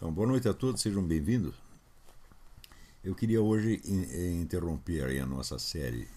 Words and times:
Então, 0.00 0.10
boa 0.10 0.26
noite 0.26 0.48
a 0.48 0.54
todos, 0.54 0.80
sejam 0.80 1.02
bem-vindos. 1.02 1.54
Eu 3.04 3.14
queria 3.14 3.42
hoje 3.42 3.82
eh, 3.84 4.30
interromper 4.30 5.20
a 5.20 5.26
nossa 5.26 5.58
série 5.58 6.08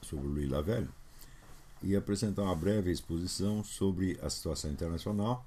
sobre 0.00 0.26
o 0.26 0.30
Louis 0.30 0.48
Lavelle 0.48 0.88
e 1.82 1.94
apresentar 1.94 2.44
uma 2.44 2.56
breve 2.56 2.90
exposição 2.90 3.62
sobre 3.62 4.18
a 4.22 4.30
situação 4.30 4.70
internacional 4.70 5.44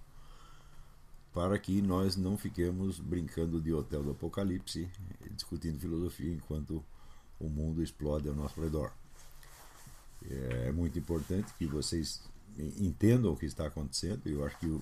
para 1.33 1.57
que 1.57 1.81
nós 1.81 2.15
não 2.15 2.37
fiquemos 2.37 2.99
brincando 2.99 3.59
de 3.59 3.73
hotel 3.73 4.03
do 4.03 4.11
apocalipse, 4.11 4.87
discutindo 5.31 5.79
filosofia 5.79 6.31
enquanto 6.31 6.85
o 7.39 7.49
mundo 7.49 7.81
explode 7.81 8.29
ao 8.29 8.35
nosso 8.35 8.61
redor. 8.61 8.91
É 10.29 10.71
muito 10.71 10.99
importante 10.99 11.51
que 11.57 11.65
vocês 11.65 12.21
entendam 12.55 13.33
o 13.33 13.35
que 13.35 13.47
está 13.47 13.65
acontecendo. 13.65 14.27
Eu 14.27 14.45
acho 14.45 14.59
que 14.59 14.67
o 14.67 14.79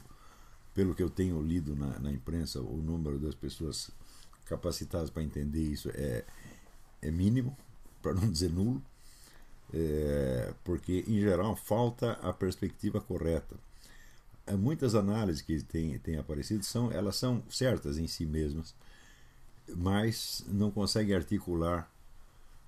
pelo 0.77 0.93
que 0.93 1.01
eu 1.01 1.09
tenho 1.09 1.41
lido 1.41 1.75
na, 1.75 1.97
na 1.97 2.11
imprensa, 2.11 2.61
o 2.61 2.77
número 2.77 3.17
das 3.17 3.33
pessoas 3.33 3.89
capacitadas 4.45 5.09
para 5.09 5.23
entender 5.23 5.63
isso 5.63 5.89
é, 5.91 6.23
é 7.01 7.09
mínimo, 7.09 7.57
para 7.99 8.13
não 8.13 8.29
dizer 8.29 8.51
nulo, 8.51 8.79
é, 9.73 10.54
porque, 10.63 11.04
em 11.07 11.19
geral, 11.19 11.55
falta 11.55 12.11
a 12.21 12.32
perspectiva 12.32 13.01
correta. 13.01 13.55
É, 14.45 14.55
muitas 14.55 14.93
análises 14.93 15.41
que 15.41 15.63
têm, 15.63 15.97
têm 15.97 16.18
aparecido 16.18 16.63
são, 16.63 16.91
elas 16.91 17.15
são 17.15 17.41
certas 17.49 17.97
em 17.97 18.05
si 18.05 18.27
mesmas, 18.27 18.75
mas 19.75 20.46
não 20.47 20.69
conseguem 20.69 21.15
articular 21.15 21.91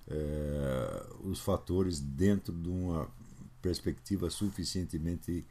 é, 0.08 1.06
os 1.22 1.38
fatores 1.38 2.00
dentro 2.00 2.52
de 2.52 2.68
uma 2.68 3.08
perspectiva 3.62 4.28
suficientemente 4.30 5.46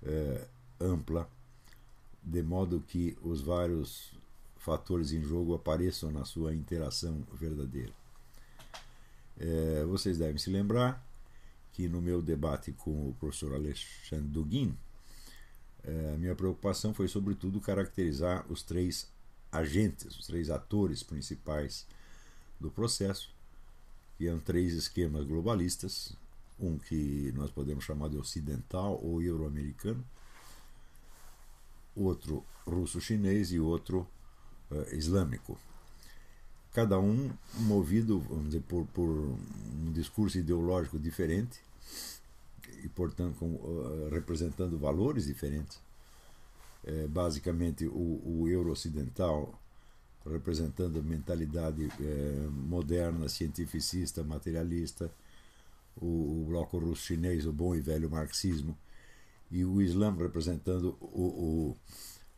é, 0.00 0.46
ampla 0.80 1.28
de 2.24 2.42
modo 2.42 2.80
que 2.80 3.16
os 3.22 3.40
vários 3.40 4.12
fatores 4.56 5.12
em 5.12 5.22
jogo 5.22 5.54
apareçam 5.54 6.10
na 6.10 6.24
sua 6.24 6.54
interação 6.54 7.22
verdadeira. 7.32 7.92
É, 9.38 9.84
vocês 9.84 10.16
devem 10.16 10.38
se 10.38 10.48
lembrar 10.48 11.04
que 11.72 11.88
no 11.88 12.00
meu 12.00 12.22
debate 12.22 12.72
com 12.72 13.10
o 13.10 13.16
professor 13.20 13.52
Alexandre 13.52 14.28
Duguin, 14.28 14.74
é, 15.82 16.16
minha 16.16 16.34
preocupação 16.34 16.94
foi 16.94 17.08
sobretudo 17.08 17.60
caracterizar 17.60 18.50
os 18.50 18.62
três 18.62 19.08
agentes, 19.52 20.16
os 20.16 20.26
três 20.26 20.48
atores 20.48 21.02
principais 21.02 21.86
do 22.58 22.70
processo, 22.70 23.30
que 24.16 24.26
são 24.26 24.38
três 24.38 24.72
esquemas 24.72 25.26
globalistas, 25.26 26.16
um 26.58 26.78
que 26.78 27.32
nós 27.36 27.50
podemos 27.50 27.84
chamar 27.84 28.08
de 28.08 28.16
ocidental 28.16 28.98
ou 29.02 29.20
euro-americano, 29.20 30.02
outro 31.94 32.44
russo-chinês 32.66 33.52
e 33.52 33.60
outro 33.60 34.06
uh, 34.70 34.94
islâmico. 34.94 35.58
Cada 36.72 36.98
um 36.98 37.30
movido 37.54 38.20
dizer, 38.46 38.62
por, 38.62 38.84
por 38.86 39.08
um 39.08 39.92
discurso 39.92 40.38
ideológico 40.38 40.98
diferente 40.98 41.60
e, 42.82 42.88
portanto, 42.88 43.36
com, 43.38 43.54
uh, 43.54 44.08
representando 44.10 44.78
valores 44.78 45.26
diferentes. 45.26 45.80
É, 46.86 47.06
basicamente, 47.06 47.86
o, 47.86 48.42
o 48.42 48.48
euro-ocidental 48.48 49.58
representando 50.30 50.98
a 50.98 51.02
mentalidade 51.02 51.88
moderna, 52.50 53.28
cientificista, 53.28 54.22
materialista, 54.24 55.10
o, 55.96 56.42
o 56.42 56.44
bloco 56.48 56.78
russo-chinês, 56.78 57.46
o 57.46 57.52
bom 57.52 57.74
e 57.74 57.80
velho 57.80 58.10
marxismo, 58.10 58.76
e 59.54 59.64
o 59.64 59.80
Islã 59.80 60.12
representando 60.12 60.98
o, 61.00 61.22
o 61.70 61.76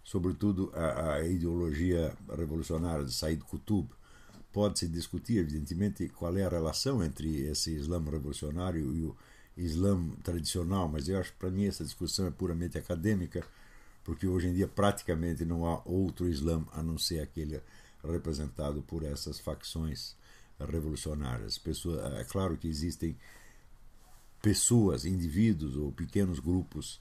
sobretudo 0.05 0.71
a, 0.75 1.15
a, 1.15 1.27
ideologia 1.27 2.15
revolucionária 2.29 3.07
de 3.07 3.13
Said 3.13 3.43
Qutb. 3.43 3.89
Pode-se 4.53 4.87
discutir, 4.87 5.39
evidentemente, 5.39 6.11
qual 6.11 6.37
é 6.37 6.45
a 6.45 6.49
relação 6.51 7.03
entre 7.03 7.41
esse 7.47 7.75
Islã 7.75 8.05
revolucionário 8.05 8.95
e 8.95 9.03
o 9.03 9.17
Islã 9.57 10.11
tradicional, 10.23 10.89
mas 10.91 11.09
eu 11.09 11.19
acho 11.19 11.33
que 11.33 11.39
para 11.39 11.51
mim 11.51 11.65
essa 11.65 11.83
discussão 11.83 12.27
é 12.27 12.31
puramente 12.31 12.77
acadêmica, 12.77 13.43
porque 14.05 14.27
hoje 14.27 14.49
em 14.49 14.53
dia 14.53 14.69
praticamente 14.69 15.43
não 15.43 15.65
há 15.65 15.81
outro 15.87 16.29
Islã 16.29 16.67
a 16.73 16.83
não 16.83 16.99
ser 16.99 17.21
aquele 17.21 17.63
representado 18.05 18.83
por 18.83 19.03
essas 19.03 19.41
facções 19.41 20.15
revolucionárias. 20.61 21.57
Pessoa, 21.57 22.19
é 22.19 22.25
claro 22.25 22.59
que 22.59 22.69
existem 22.69 23.17
pessoas, 24.43 25.07
indivíduos 25.07 25.77
ou 25.77 25.91
pequenos 25.91 26.39
grupos 26.39 27.01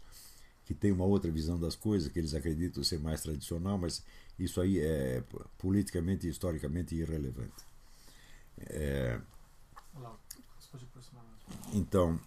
que 0.65 0.73
têm 0.73 0.91
uma 0.91 1.05
outra 1.05 1.31
visão 1.31 1.59
das 1.59 1.75
coisas, 1.75 2.11
que 2.11 2.19
eles 2.19 2.33
acreditam 2.33 2.83
ser 2.83 2.99
mais 2.99 3.21
tradicional, 3.21 3.77
mas 3.77 4.03
isso 4.37 4.59
aí 4.59 4.79
é 4.79 5.23
politicamente 5.57 6.27
e 6.27 6.29
historicamente 6.29 6.95
irrelevante. 6.95 7.65
É, 8.57 9.19
então, 11.73 12.19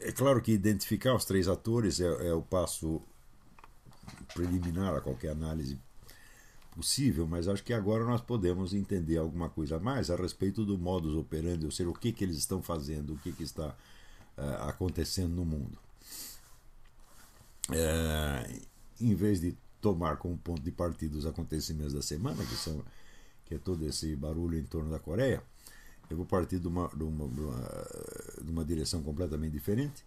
é 0.00 0.12
claro 0.12 0.40
que 0.40 0.52
identificar 0.52 1.14
os 1.14 1.24
três 1.24 1.48
atores 1.48 2.00
é, 2.00 2.28
é 2.28 2.32
o 2.32 2.42
passo 2.42 3.02
preliminar 4.34 4.94
a 4.94 5.00
qualquer 5.00 5.30
análise 5.30 5.78
possível, 6.74 7.26
mas 7.26 7.48
acho 7.48 7.64
que 7.64 7.72
agora 7.72 8.04
nós 8.04 8.20
podemos 8.20 8.74
entender 8.74 9.16
alguma 9.16 9.48
coisa 9.48 9.76
a 9.76 9.80
mais 9.80 10.10
a 10.10 10.16
respeito 10.16 10.64
do 10.64 10.78
modus 10.78 11.14
operandi, 11.14 11.64
ou 11.64 11.72
seja, 11.72 11.88
o 11.88 11.94
que, 11.94 12.12
que 12.12 12.22
eles 12.22 12.36
estão 12.36 12.62
fazendo, 12.62 13.14
o 13.14 13.18
que, 13.18 13.32
que 13.32 13.42
está 13.42 13.74
uh, 14.36 14.68
acontecendo 14.68 15.34
no 15.34 15.44
mundo. 15.44 15.78
Uh, 17.70 18.66
em 19.00 19.14
vez 19.14 19.40
de 19.40 19.56
tomar 19.80 20.16
como 20.16 20.36
ponto 20.38 20.62
de 20.62 20.70
partida 20.70 21.16
os 21.16 21.26
acontecimentos 21.26 21.92
da 21.92 22.02
semana, 22.02 22.44
que, 22.44 22.54
são, 22.54 22.84
que 23.44 23.54
é 23.54 23.58
todo 23.58 23.86
esse 23.86 24.14
barulho 24.16 24.58
em 24.58 24.64
torno 24.64 24.90
da 24.90 24.98
Coreia, 24.98 25.42
eu 26.08 26.16
vou 26.16 26.26
partir 26.26 26.58
de 26.58 26.68
uma, 26.68 26.88
de 26.88 27.02
uma, 27.02 27.28
de 27.28 27.40
uma, 27.40 27.88
de 28.42 28.50
uma 28.50 28.64
direção 28.64 29.02
completamente 29.02 29.52
diferente, 29.52 30.04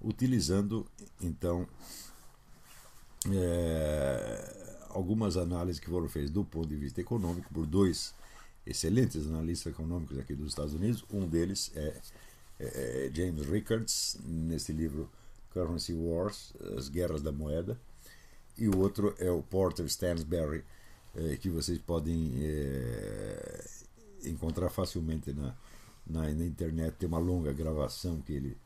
utilizando 0.00 0.86
então. 1.20 1.68
É, 3.26 4.64
algumas 4.94 5.36
análises 5.36 5.80
que 5.80 5.90
foram 5.90 6.08
feitas 6.08 6.30
do 6.30 6.44
ponto 6.44 6.68
de 6.68 6.76
vista 6.76 7.00
econômico 7.00 7.52
por 7.52 7.66
dois 7.66 8.14
excelentes 8.64 9.26
analistas 9.26 9.72
econômicos 9.72 10.18
aqui 10.18 10.34
dos 10.34 10.48
Estados 10.48 10.72
Unidos. 10.72 11.04
Um 11.12 11.28
deles 11.28 11.72
é, 11.74 12.00
é, 12.58 13.06
é 13.06 13.10
James 13.14 13.46
Rickards, 13.46 14.18
nesse 14.24 14.72
livro 14.72 15.10
Currency 15.50 15.94
Wars, 15.94 16.52
As 16.76 16.88
Guerras 16.88 17.22
da 17.22 17.32
Moeda, 17.32 17.78
e 18.56 18.68
o 18.68 18.78
outro 18.78 19.14
é 19.18 19.30
o 19.30 19.42
Porter 19.42 19.86
Stansberry, 19.86 20.64
é, 21.16 21.36
que 21.36 21.48
vocês 21.48 21.78
podem 21.78 22.32
é, 22.36 23.64
encontrar 24.24 24.70
facilmente 24.70 25.32
na, 25.32 25.54
na, 26.06 26.22
na 26.22 26.44
internet. 26.44 26.94
Tem 26.98 27.08
uma 27.08 27.18
longa 27.18 27.52
gravação 27.52 28.20
que 28.20 28.32
ele 28.32 28.56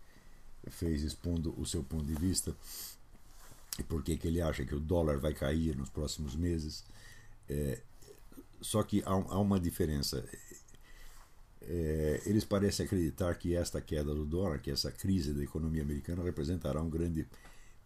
fez 0.71 1.03
expondo 1.03 1.55
o 1.59 1.65
seu 1.65 1.83
ponto 1.83 2.05
de 2.05 2.15
vista 2.15 2.55
e 3.79 3.83
por 3.83 4.03
que, 4.03 4.19
ele 4.25 4.41
acha 4.41 4.65
que 4.65 4.75
o 4.75 4.81
dólar 4.81 5.19
vai 5.19 5.33
cair 5.33 5.77
nos 5.77 5.89
próximos 5.89 6.35
meses. 6.35 6.85
É, 7.49 7.81
só 8.61 8.83
que 8.83 9.03
há, 9.07 9.13
há 9.13 9.39
uma 9.39 9.61
diferença. 9.61 10.25
É, 11.63 12.23
eles 12.25 12.45
parecem 12.45 12.87
acreditar 12.87 13.35
que 13.35 13.55
esta 13.55 13.81
queda 13.81 14.15
do 14.15 14.25
dólar, 14.25 14.61
que 14.61 14.71
essa 14.71 14.91
crise 14.91 15.33
da 15.33 15.43
economia 15.43 15.83
americana, 15.83 16.23
representará 16.23 16.81
um 16.81 16.89
grande 16.89 17.27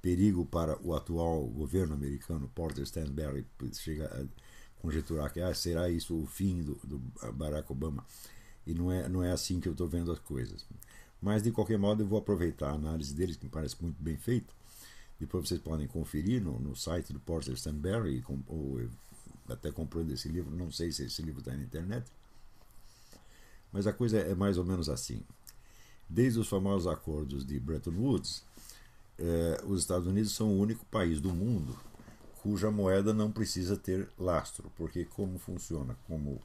perigo 0.00 0.44
para 0.44 0.78
o 0.82 0.94
atual 0.94 1.46
governo 1.46 1.94
americano. 1.94 2.50
Porter 2.54 2.84
Stansberry 2.84 3.46
chega 3.74 4.06
a 4.06 4.82
conjecturar 4.82 5.32
que 5.32 5.40
ah, 5.40 5.54
será 5.54 5.88
isso 5.88 6.20
o 6.20 6.26
fim 6.26 6.62
do, 6.62 6.74
do 6.84 6.98
Barack 7.32 7.70
Obama. 7.70 8.04
E 8.66 8.74
não 8.74 8.92
é, 8.92 9.08
não 9.08 9.22
é 9.22 9.32
assim 9.32 9.60
que 9.60 9.68
eu 9.68 9.72
estou 9.72 9.88
vendo 9.88 10.12
as 10.12 10.18
coisas. 10.18 10.66
Mas, 11.20 11.42
de 11.42 11.52
qualquer 11.52 11.78
modo, 11.78 12.02
eu 12.02 12.06
vou 12.06 12.18
aproveitar 12.18 12.70
a 12.70 12.74
análise 12.74 13.14
deles, 13.14 13.36
que 13.36 13.44
me 13.44 13.50
parece 13.50 13.80
muito 13.80 14.02
bem 14.02 14.16
feita, 14.16 14.52
depois 15.20 15.48
vocês 15.48 15.60
podem 15.60 15.86
conferir 15.86 16.42
no, 16.42 16.58
no 16.58 16.74
site 16.74 17.12
do 17.12 17.20
Porter 17.20 17.54
Stanberry, 17.54 18.24
ou 18.48 18.80
até 19.48 19.70
comprando 19.70 20.10
esse 20.10 20.28
livro. 20.28 20.54
Não 20.54 20.70
sei 20.72 20.90
se 20.90 21.04
esse 21.04 21.22
livro 21.22 21.40
está 21.40 21.54
na 21.54 21.62
internet. 21.62 22.10
Mas 23.72 23.86
a 23.86 23.92
coisa 23.92 24.18
é 24.18 24.34
mais 24.34 24.58
ou 24.58 24.64
menos 24.64 24.88
assim. 24.88 25.22
Desde 26.08 26.38
os 26.38 26.48
famosos 26.48 26.86
acordos 26.86 27.44
de 27.46 27.58
Bretton 27.58 27.92
Woods, 27.92 28.44
eh, 29.18 29.62
os 29.66 29.80
Estados 29.80 30.06
Unidos 30.06 30.32
são 30.32 30.48
o 30.48 30.60
único 30.60 30.84
país 30.86 31.20
do 31.20 31.32
mundo 31.32 31.76
cuja 32.42 32.70
moeda 32.70 33.14
não 33.14 33.30
precisa 33.30 33.76
ter 33.76 34.08
lastro, 34.18 34.70
porque 34.76 35.04
como 35.04 35.38
funciona? 35.38 35.96
Como 36.08 36.42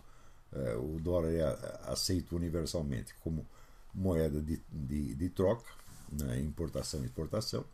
eh, 0.53 0.77
o 0.77 0.99
dólar 0.99 1.31
é 1.31 1.91
aceito 1.91 2.35
universalmente 2.35 3.15
como 3.23 3.45
moeda 3.93 4.39
de, 4.39 4.61
de, 4.71 5.15
de 5.15 5.29
troca, 5.29 5.65
né, 6.11 6.39
importação 6.39 7.01
e 7.01 7.05
exportação, 7.05 7.65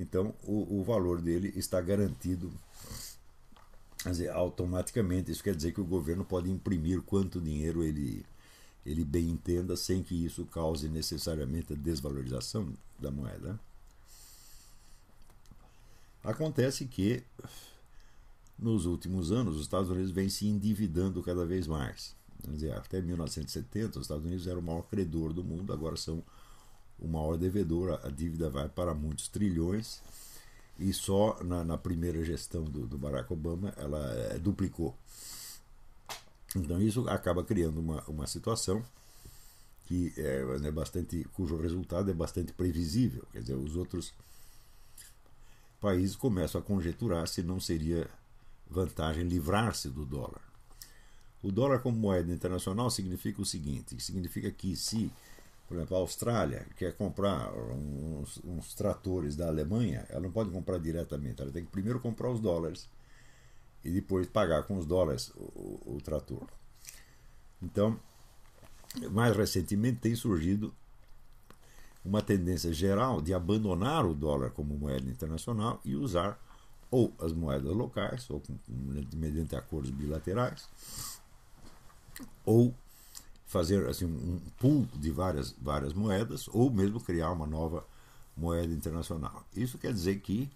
então, 0.00 0.34
o, 0.44 0.80
o 0.80 0.82
valor 0.82 1.20
dele 1.20 1.52
está 1.56 1.80
garantido 1.80 2.50
dizer, 4.06 4.30
automaticamente. 4.30 5.30
Isso 5.30 5.42
quer 5.42 5.54
dizer 5.54 5.72
que 5.72 5.80
o 5.80 5.84
governo 5.84 6.24
pode 6.24 6.50
imprimir 6.50 7.02
quanto 7.02 7.40
dinheiro 7.40 7.82
ele, 7.82 8.24
ele 8.84 9.04
bem 9.04 9.28
entenda, 9.28 9.76
sem 9.76 10.02
que 10.02 10.14
isso 10.24 10.44
cause 10.46 10.88
necessariamente 10.88 11.72
a 11.72 11.76
desvalorização 11.76 12.72
da 12.98 13.10
moeda. 13.10 13.58
Acontece 16.22 16.84
que 16.86 17.22
nos 18.58 18.84
últimos 18.84 19.32
anos 19.32 19.56
os 19.56 19.62
Estados 19.62 19.90
Unidos 19.90 20.10
vêm 20.10 20.28
se 20.28 20.46
endividando 20.46 21.22
cada 21.22 21.46
vez 21.46 21.66
mais. 21.66 22.14
Dizer, 22.48 22.72
até 22.72 23.00
1970 23.00 23.98
os 23.98 24.04
Estados 24.04 24.24
Unidos 24.24 24.46
eram 24.46 24.60
o 24.60 24.62
maior 24.62 24.82
credor 24.82 25.32
do 25.32 25.44
mundo, 25.44 25.72
agora 25.72 25.96
são 25.96 26.22
o 26.98 27.08
maior 27.08 27.36
devedor, 27.36 27.98
a 28.04 28.10
dívida 28.10 28.50
vai 28.50 28.68
para 28.68 28.94
muitos 28.94 29.28
trilhões 29.28 30.02
e 30.78 30.92
só 30.92 31.38
na, 31.42 31.64
na 31.64 31.78
primeira 31.78 32.22
gestão 32.24 32.64
do, 32.64 32.86
do, 32.86 32.98
Barack 32.98 33.32
Obama 33.32 33.72
ela 33.76 33.98
é, 34.14 34.38
duplicou. 34.38 34.96
Então 36.56 36.80
isso 36.80 37.08
acaba 37.08 37.44
criando 37.44 37.78
uma, 37.78 38.02
uma 38.08 38.26
situação 38.26 38.82
que 39.86 40.12
é, 40.16 40.44
é 40.64 40.70
bastante, 40.70 41.24
cujo 41.32 41.56
resultado 41.56 42.10
é 42.10 42.14
bastante 42.14 42.52
previsível. 42.52 43.24
Quer 43.32 43.40
dizer, 43.40 43.54
os 43.54 43.76
outros 43.76 44.12
países 45.80 46.14
começam 46.14 46.60
a 46.60 46.64
conjecturar 46.64 47.26
se 47.26 47.42
não 47.42 47.58
seria 47.58 48.08
vantagem 48.68 49.24
livrar-se 49.24 49.88
do 49.88 50.04
dólar. 50.04 50.42
O 51.42 51.50
dólar 51.50 51.80
como 51.80 51.98
moeda 51.98 52.32
internacional 52.32 52.90
significa 52.90 53.40
o 53.40 53.46
seguinte: 53.46 54.00
significa 54.00 54.50
que 54.50 54.76
se, 54.76 55.10
por 55.66 55.76
exemplo, 55.76 55.96
a 55.96 56.00
Austrália 56.00 56.66
quer 56.76 56.94
comprar 56.94 57.52
uns, 57.52 58.40
uns 58.44 58.74
tratores 58.74 59.36
da 59.36 59.48
Alemanha, 59.48 60.06
ela 60.10 60.20
não 60.20 60.30
pode 60.30 60.50
comprar 60.50 60.78
diretamente, 60.78 61.40
ela 61.40 61.50
tem 61.50 61.64
que 61.64 61.70
primeiro 61.70 61.98
comprar 61.98 62.30
os 62.30 62.40
dólares 62.40 62.88
e 63.84 63.90
depois 63.90 64.26
pagar 64.26 64.64
com 64.64 64.76
os 64.76 64.86
dólares 64.86 65.30
o, 65.34 65.96
o, 65.96 66.00
trator. 66.02 66.46
Então, 67.62 67.98
mais 69.10 69.36
recentemente 69.36 70.00
tem 70.00 70.14
surgido 70.14 70.74
uma 72.04 72.22
tendência 72.22 72.72
geral 72.72 73.20
de 73.20 73.34
abandonar 73.34 74.06
o 74.06 74.14
dólar 74.14 74.50
como 74.50 74.76
moeda 74.76 75.08
internacional 75.08 75.80
e 75.84 75.94
usar 75.94 76.38
ou 76.90 77.14
as 77.20 77.32
moedas 77.32 77.72
locais, 77.72 78.28
ou 78.30 78.42
mediante 79.14 79.54
acordos 79.54 79.90
bilaterais, 79.90 80.68
ou 82.44 82.74
fazer 83.46 83.88
assim, 83.88 84.06
um 84.06 84.40
pool 84.58 84.86
de 84.94 85.10
várias, 85.10 85.52
várias 85.60 85.92
moedas, 85.92 86.48
ou 86.48 86.70
mesmo 86.70 87.00
criar 87.00 87.30
uma 87.30 87.46
nova 87.46 87.86
moeda 88.36 88.72
internacional. 88.72 89.44
Isso 89.54 89.78
quer 89.78 89.92
dizer 89.92 90.20
que, 90.20 90.50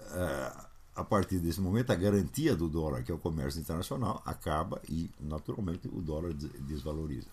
uh, 0.00 0.65
a 0.96 1.04
partir 1.04 1.38
desse 1.38 1.60
momento, 1.60 1.90
a 1.90 1.94
garantia 1.94 2.56
do 2.56 2.68
dólar, 2.68 3.02
que 3.02 3.12
é 3.12 3.14
o 3.14 3.18
comércio 3.18 3.60
internacional, 3.60 4.22
acaba 4.24 4.80
e, 4.88 5.10
naturalmente, 5.20 5.86
o 5.88 6.00
dólar 6.00 6.32
desvaloriza. 6.32 7.28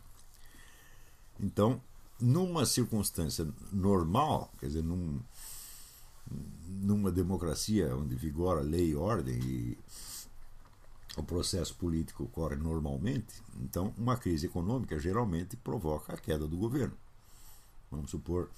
Então, 1.39 1.81
numa 2.19 2.65
circunstância 2.65 3.47
normal, 3.71 4.51
quer 4.59 4.67
dizer, 4.67 4.83
num, 4.83 5.17
numa 6.67 7.09
democracia 7.09 7.95
onde 7.95 8.15
vigora 8.15 8.61
lei 8.61 8.89
e 8.89 8.95
ordem 8.95 9.39
e 9.39 9.77
o 11.15 11.23
processo 11.23 11.75
político 11.75 12.23
ocorre 12.23 12.55
normalmente, 12.55 13.41
então 13.61 13.93
uma 13.97 14.17
crise 14.17 14.47
econômica 14.47 14.99
geralmente 14.99 15.55
provoca 15.55 16.13
a 16.13 16.17
queda 16.17 16.47
do 16.47 16.57
governo. 16.57 16.97
Vamos 17.89 18.11
supor 18.11 18.49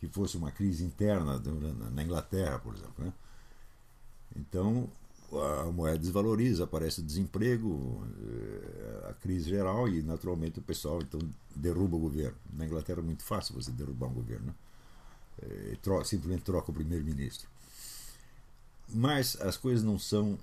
que 0.00 0.08
fosse 0.08 0.36
uma 0.36 0.50
crise 0.50 0.84
interna 0.84 1.40
na 1.90 2.02
Inglaterra, 2.02 2.58
por 2.58 2.74
exemplo. 2.74 3.04
Né? 3.04 3.12
Então 4.38 4.88
a 5.32 5.70
moeda 5.70 5.98
desvaloriza, 5.98 6.64
aparece 6.64 7.00
o 7.00 7.02
desemprego, 7.04 8.02
eh, 8.22 9.10
a 9.10 9.14
crise 9.14 9.50
geral 9.50 9.86
e 9.88 10.02
naturalmente 10.02 10.58
o 10.58 10.62
pessoal 10.62 11.02
então 11.02 11.20
derruba 11.54 11.96
o 11.96 12.00
governo. 12.00 12.36
Na 12.52 12.64
Inglaterra 12.64 13.00
é 13.00 13.04
muito 13.04 13.22
fácil 13.22 13.54
você 13.54 13.70
derrubar 13.70 14.06
um 14.06 14.14
governo. 14.14 14.46
Né? 14.46 14.54
É, 15.40 15.76
troca, 15.82 16.04
simplesmente 16.04 16.42
troca 16.42 16.70
o 16.70 16.74
primeiro-ministro. 16.74 17.48
Mas 18.88 19.36
as 19.40 19.56
coisas 19.56 19.84
não 19.84 19.98
são 19.98 20.38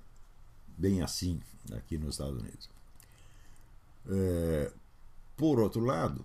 bem 0.78 1.02
assim 1.02 1.42
aqui 1.74 1.98
nos 1.98 2.16
Estados 2.16 2.40
Unidos. 2.40 2.70
É, 4.08 4.72
por 5.36 5.60
outro 5.60 5.84
lado, 5.84 6.24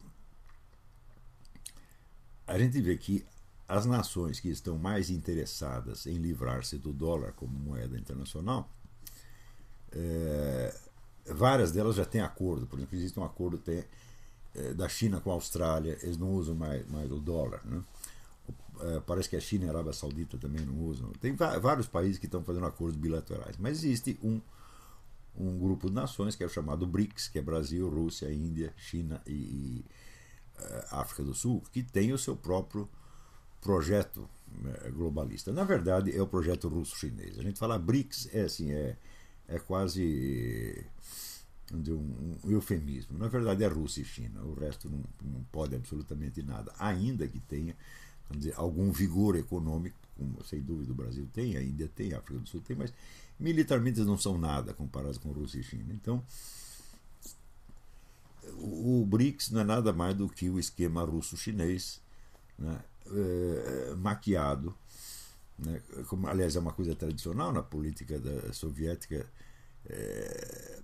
a 2.46 2.58
gente 2.58 2.80
vê 2.80 2.96
que 2.96 3.24
as 3.70 3.86
nações 3.86 4.40
que 4.40 4.48
estão 4.48 4.76
mais 4.76 5.10
interessadas 5.10 6.04
em 6.04 6.18
livrar-se 6.18 6.76
do 6.76 6.92
dólar 6.92 7.32
como 7.34 7.56
moeda 7.56 7.96
internacional, 7.96 8.68
é, 9.92 10.76
várias 11.26 11.70
delas 11.70 11.94
já 11.94 12.04
têm 12.04 12.20
acordo. 12.20 12.66
Por 12.66 12.80
exemplo, 12.80 12.98
existe 12.98 13.20
um 13.20 13.24
acordo 13.24 13.58
tem, 13.58 13.84
é, 14.56 14.74
da 14.74 14.88
China 14.88 15.20
com 15.20 15.30
a 15.30 15.34
Austrália, 15.34 15.96
eles 16.02 16.18
não 16.18 16.32
usam 16.32 16.56
mais, 16.56 16.84
mais 16.90 17.12
o 17.12 17.20
dólar. 17.20 17.64
Né? 17.64 17.80
É, 18.80 19.00
parece 19.06 19.28
que 19.28 19.36
a 19.36 19.40
China 19.40 19.66
e 19.66 19.68
a 19.68 19.70
Arábia 19.70 19.92
Saudita 19.92 20.36
também 20.36 20.66
não 20.66 20.76
usam. 20.86 21.08
Tem 21.20 21.32
vários 21.36 21.86
países 21.86 22.18
que 22.18 22.26
estão 22.26 22.42
fazendo 22.42 22.66
acordos 22.66 22.96
bilaterais, 22.96 23.56
mas 23.56 23.84
existe 23.84 24.18
um, 24.20 24.40
um 25.36 25.56
grupo 25.56 25.88
de 25.88 25.94
nações 25.94 26.34
que 26.34 26.42
é 26.42 26.46
o 26.46 26.50
chamado 26.50 26.88
BRICS, 26.88 27.28
que 27.28 27.38
é 27.38 27.42
Brasil, 27.42 27.88
Rússia, 27.88 28.32
Índia, 28.32 28.74
China 28.76 29.22
e, 29.24 29.32
e 29.32 29.84
África 30.90 31.22
do 31.22 31.34
Sul, 31.34 31.62
que 31.72 31.84
tem 31.84 32.12
o 32.12 32.18
seu 32.18 32.34
próprio 32.34 32.88
projeto 33.60 34.28
né, 34.62 34.90
globalista. 34.90 35.52
Na 35.52 35.64
verdade, 35.64 36.16
é 36.16 36.22
o 36.22 36.26
projeto 36.26 36.68
russo-chinês. 36.68 37.38
A 37.38 37.42
gente 37.42 37.58
fala 37.58 37.78
BRICS 37.78 38.28
é 38.32 38.42
assim, 38.42 38.72
é, 38.72 38.96
é 39.48 39.58
quase 39.58 40.84
um, 41.72 42.36
um 42.44 42.50
eufemismo. 42.50 43.18
Na 43.18 43.28
verdade, 43.28 43.64
é 43.64 43.68
Rússia 43.68 44.02
e 44.02 44.04
China. 44.04 44.42
O 44.42 44.54
resto 44.54 44.88
não, 44.88 45.02
não 45.22 45.44
pode 45.52 45.74
absolutamente 45.74 46.42
nada, 46.42 46.72
ainda 46.78 47.26
que 47.28 47.40
tenha 47.40 47.76
dizer, 48.36 48.54
algum 48.56 48.92
vigor 48.92 49.36
econômico, 49.36 49.96
como 50.16 50.42
sem 50.44 50.60
dúvida 50.60 50.92
o 50.92 50.94
Brasil 50.94 51.28
tem, 51.32 51.56
a 51.56 51.62
Índia 51.62 51.90
tem, 51.94 52.12
a 52.12 52.18
África 52.18 52.38
do 52.38 52.48
Sul 52.48 52.60
tem, 52.60 52.76
mas 52.76 52.92
militarmente 53.38 53.98
eles 53.98 54.06
não 54.06 54.18
são 54.18 54.38
nada 54.38 54.72
comparados 54.74 55.18
com 55.18 55.32
Rússia 55.32 55.58
e 55.60 55.62
China. 55.62 55.92
Então, 55.92 56.22
o 58.56 59.04
BRICS 59.06 59.50
não 59.50 59.60
é 59.60 59.64
nada 59.64 59.92
mais 59.92 60.14
do 60.14 60.28
que 60.28 60.48
o 60.48 60.58
esquema 60.58 61.02
russo-chinês 61.04 62.00
né, 62.58 62.78
é, 63.06 63.94
maquiado. 63.96 64.74
Né, 65.58 65.80
como, 66.08 66.26
aliás, 66.26 66.56
é 66.56 66.60
uma 66.60 66.72
coisa 66.72 66.94
tradicional 66.94 67.52
na 67.52 67.62
política 67.62 68.18
da 68.18 68.52
soviética 68.52 69.26
é, 69.86 70.80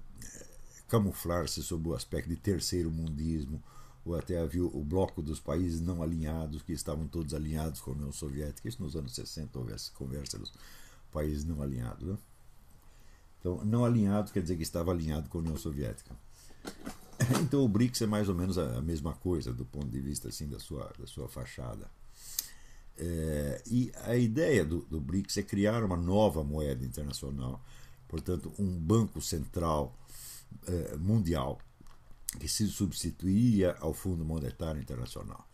camuflar-se 0.89 1.63
sob 1.63 1.89
o 1.89 1.95
aspecto 1.95 2.29
de 2.29 2.37
terceiro 2.37 2.91
mundismo 2.91 3.63
ou 4.05 4.17
até 4.17 4.39
havia 4.39 4.65
o 4.65 4.85
bloco 4.85 5.21
dos 5.21 5.41
países 5.41 5.81
não 5.81 6.01
alinhados, 6.01 6.63
que 6.63 6.73
estavam 6.73 7.09
todos 7.09 7.35
alinhados 7.35 7.81
com 7.81 7.91
a 7.91 7.95
União 7.95 8.13
Soviética. 8.13 8.69
Isso 8.69 8.81
nos 8.81 8.95
anos 8.95 9.13
60 9.17 9.59
houve 9.59 9.73
essa 9.73 9.91
conversa 9.93 10.39
dos 10.39 10.53
países 11.11 11.45
não 11.45 11.61
alinhados. 11.61 12.07
Né? 12.07 12.17
Então, 13.41 13.65
não 13.65 13.85
alinhado 13.85 14.31
quer 14.31 14.43
dizer 14.43 14.57
que 14.57 14.63
estava 14.63 14.93
alinhado 14.93 15.29
com 15.29 15.39
a 15.39 15.41
União 15.41 15.57
Soviética. 15.57 16.15
Então, 17.43 17.65
o 17.65 17.69
BRICS 17.69 18.03
é 18.03 18.07
mais 18.07 18.29
ou 18.29 18.35
menos 18.35 18.59
a 18.59 18.81
mesma 18.81 19.15
coisa 19.15 19.53
do 19.53 19.65
ponto 19.65 19.89
de 19.89 20.01
vista 20.01 20.29
assim 20.29 20.47
da 20.47 20.59
sua, 20.59 20.93
da 20.99 21.07
sua 21.07 21.27
fachada. 21.29 21.91
É, 22.99 23.63
e 23.67 23.93
a 24.05 24.17
ideia 24.17 24.65
do, 24.65 24.81
do 24.83 25.01
BRICS 25.01 25.39
é 25.39 25.43
criar 25.43 25.85
uma 25.85 25.97
nova 25.97 26.43
moeda 26.43 26.85
internacional, 26.85 27.61
portanto, 28.09 28.53
um 28.59 28.79
banco 28.79 29.21
central 29.21 29.95
é, 30.67 30.97
mundial 30.97 31.61
que 32.39 32.49
se 32.49 32.67
substituiria 32.69 33.77
ao 33.81 33.93
Fundo 33.95 34.25
Monetário 34.25 34.81
Internacional. 34.81 35.47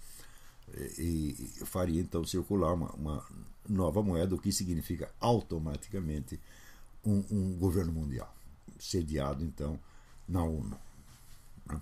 E, 0.99 1.37
e 1.61 1.67
faria 1.67 2.01
então 2.01 2.25
circular 2.25 2.73
uma, 2.73 2.91
uma, 2.93 3.27
nova 3.69 4.03
moeda, 4.03 4.35
o 4.35 4.39
que 4.39 4.51
significa 4.51 5.13
automaticamente 5.21 6.41
um, 7.05 7.23
um 7.31 7.59
governo 7.59 7.93
mundial, 7.93 8.35
sediado 8.79 9.45
então 9.45 9.79
na 10.27 10.43
ONU. 10.43 10.77
Né? 11.67 11.81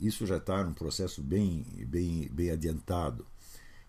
Isso 0.00 0.26
já 0.26 0.36
está 0.36 0.62
num 0.62 0.74
processo 0.74 1.22
bem, 1.22 1.64
bem, 1.86 2.28
bem 2.28 2.50
adiantado. 2.50 3.26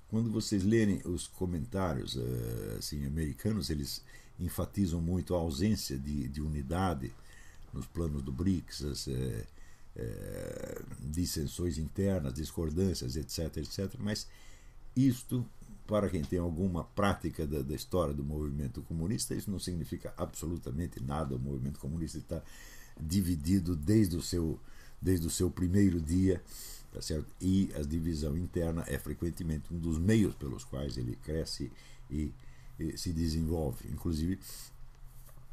Quando 0.10 0.30
vocês 0.32 0.64
lerem 0.64 1.02
os 1.06 1.28
comentários 1.28 2.16
eh, 2.18 2.76
assim, 2.78 3.06
americanos, 3.06 3.70
eles 3.70 4.04
enfatizam 4.40 5.02
muito 5.02 5.34
a 5.34 5.38
ausência 5.38 5.98
de, 5.98 6.28
de 6.28 6.42
unidade 6.42 7.12
nos 7.74 7.86
planos 7.88 8.22
do 8.22 8.32
BRICS, 8.32 8.84
as, 8.84 9.08
eh, 9.08 9.46
é, 9.98 10.82
dissensões 11.00 11.78
internas, 11.78 12.34
discordâncias, 12.34 13.16
etc, 13.16 13.58
etc. 13.58 13.94
Mas 13.98 14.28
isto, 14.96 15.46
para 15.88 16.10
quem 16.10 16.22
tem 16.22 16.38
alguma 16.38 16.84
prática 16.84 17.48
da, 17.48 17.62
da, 17.62 17.74
história 17.74 18.14
do 18.14 18.24
movimento 18.24 18.82
comunista, 18.82 19.34
isso 19.34 19.50
não 19.50 19.60
significa 19.60 20.14
absolutamente 20.18 21.02
nada. 21.02 21.36
O 21.36 21.40
movimento 21.40 21.80
comunista 21.80 22.18
está 22.18 22.42
dividido 23.00 23.74
desde 23.74 24.18
o 24.18 24.22
seu, 24.22 24.60
desde 25.02 25.28
o 25.28 25.30
seu 25.30 25.50
primeiro 25.50 26.02
dia, 26.02 26.44
tá 26.96 27.02
certo? 27.02 27.28
e 27.42 27.70
a 27.76 27.82
divisão 27.82 28.38
interna 28.38 28.86
é 28.88 28.98
frequentemente 28.98 29.74
um 29.74 29.78
dos 29.78 29.98
meios 29.98 30.34
pelos 30.36 30.64
quais 30.64 30.98
ele 30.98 31.18
cresce 31.18 31.70
e, 32.10 32.32
e 32.80 32.98
se 32.98 33.12
desenvolve. 33.12 33.90
Inclusive, 33.92 34.40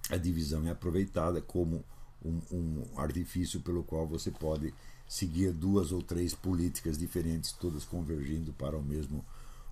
a 0.09 0.17
divisão 0.17 0.65
é 0.69 0.71
aproveitada 0.71 1.43
como 1.43 1.85
um, 2.25 2.41
um 2.53 2.85
artifício 3.01 3.61
pelo 3.61 3.83
qual 3.83 4.07
você 4.07 4.31
pode 4.31 4.73
seguir 5.09 5.53
duas 5.53 5.91
ou 5.91 6.01
três 6.01 6.33
políticas 6.33 6.97
diferentes, 6.97 7.51
todas 7.51 7.85
convergindo 7.85 8.53
para 8.53 8.79
o 8.79 8.83
mesmo, 8.83 9.25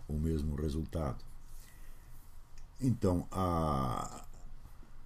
o 0.08 0.14
mesmo 0.14 0.56
resultado. 0.56 1.24
Então, 2.80 3.28
a, 3.30 4.24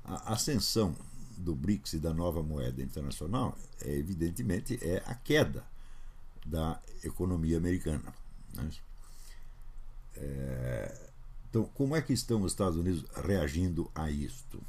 a 0.02 0.33
ascensão 0.33 0.97
do 1.37 1.54
BRICS 1.54 1.94
e 1.94 1.99
da 1.99 2.14
nova 2.14 2.42
moeda 2.42 2.83
internacional, 2.83 3.54
é, 3.83 3.94
evidentemente, 3.94 4.78
é 4.80 5.02
a 5.04 5.14
queda 5.14 5.74
da 6.45 6.81
economia 7.03 7.57
americana. 7.57 8.15
Né? 8.55 8.71
É, 10.17 11.11
então, 11.49 11.65
como 11.75 11.95
é 11.97 12.03
que 12.03 12.13
estão 12.13 12.43
os 12.43 12.53
Estados 12.53 12.79
Unidos 12.79 13.05
reagindo 13.25 13.91
a 13.95 14.11
isto? 14.11 14.61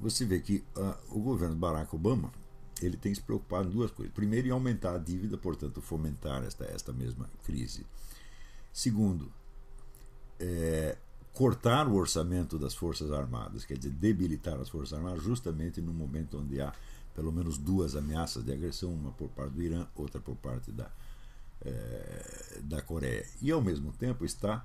Você 0.00 0.24
vê 0.24 0.40
que 0.40 0.64
uh, 0.76 1.16
o 1.16 1.20
governo 1.20 1.54
Barack 1.54 1.94
Obama 1.94 2.32
ele 2.80 2.96
tem 2.96 3.14
se 3.14 3.20
preocupado 3.20 3.68
em 3.68 3.72
duas 3.72 3.92
coisas. 3.92 4.12
Primeiro, 4.12 4.48
em 4.48 4.50
aumentar 4.50 4.96
a 4.96 4.98
dívida, 4.98 5.38
portanto, 5.38 5.80
fomentar 5.80 6.42
esta, 6.42 6.64
esta 6.64 6.92
mesma 6.92 7.30
crise. 7.44 7.86
Segundo, 8.72 9.32
é, 10.40 10.96
cortar 11.32 11.86
o 11.86 11.94
orçamento 11.94 12.58
das 12.58 12.74
Forças 12.74 13.12
Armadas, 13.12 13.64
quer 13.64 13.78
dizer, 13.78 13.92
debilitar 13.92 14.58
as 14.58 14.68
Forças 14.68 14.98
Armadas, 14.98 15.22
justamente 15.22 15.80
no 15.80 15.92
momento 15.92 16.38
onde 16.38 16.60
há 16.60 16.72
pelo 17.14 17.32
menos 17.32 17.58
duas 17.58 17.94
ameaças 17.94 18.44
de 18.44 18.52
agressão, 18.52 18.92
uma 18.92 19.12
por 19.12 19.28
parte 19.28 19.52
do 19.52 19.62
Irã, 19.62 19.86
outra 19.94 20.20
por 20.20 20.36
parte 20.36 20.70
da, 20.72 20.90
é, 21.60 22.60
da 22.62 22.80
Coreia. 22.80 23.26
E, 23.40 23.50
ao 23.50 23.60
mesmo 23.60 23.92
tempo, 23.92 24.24
está 24.24 24.64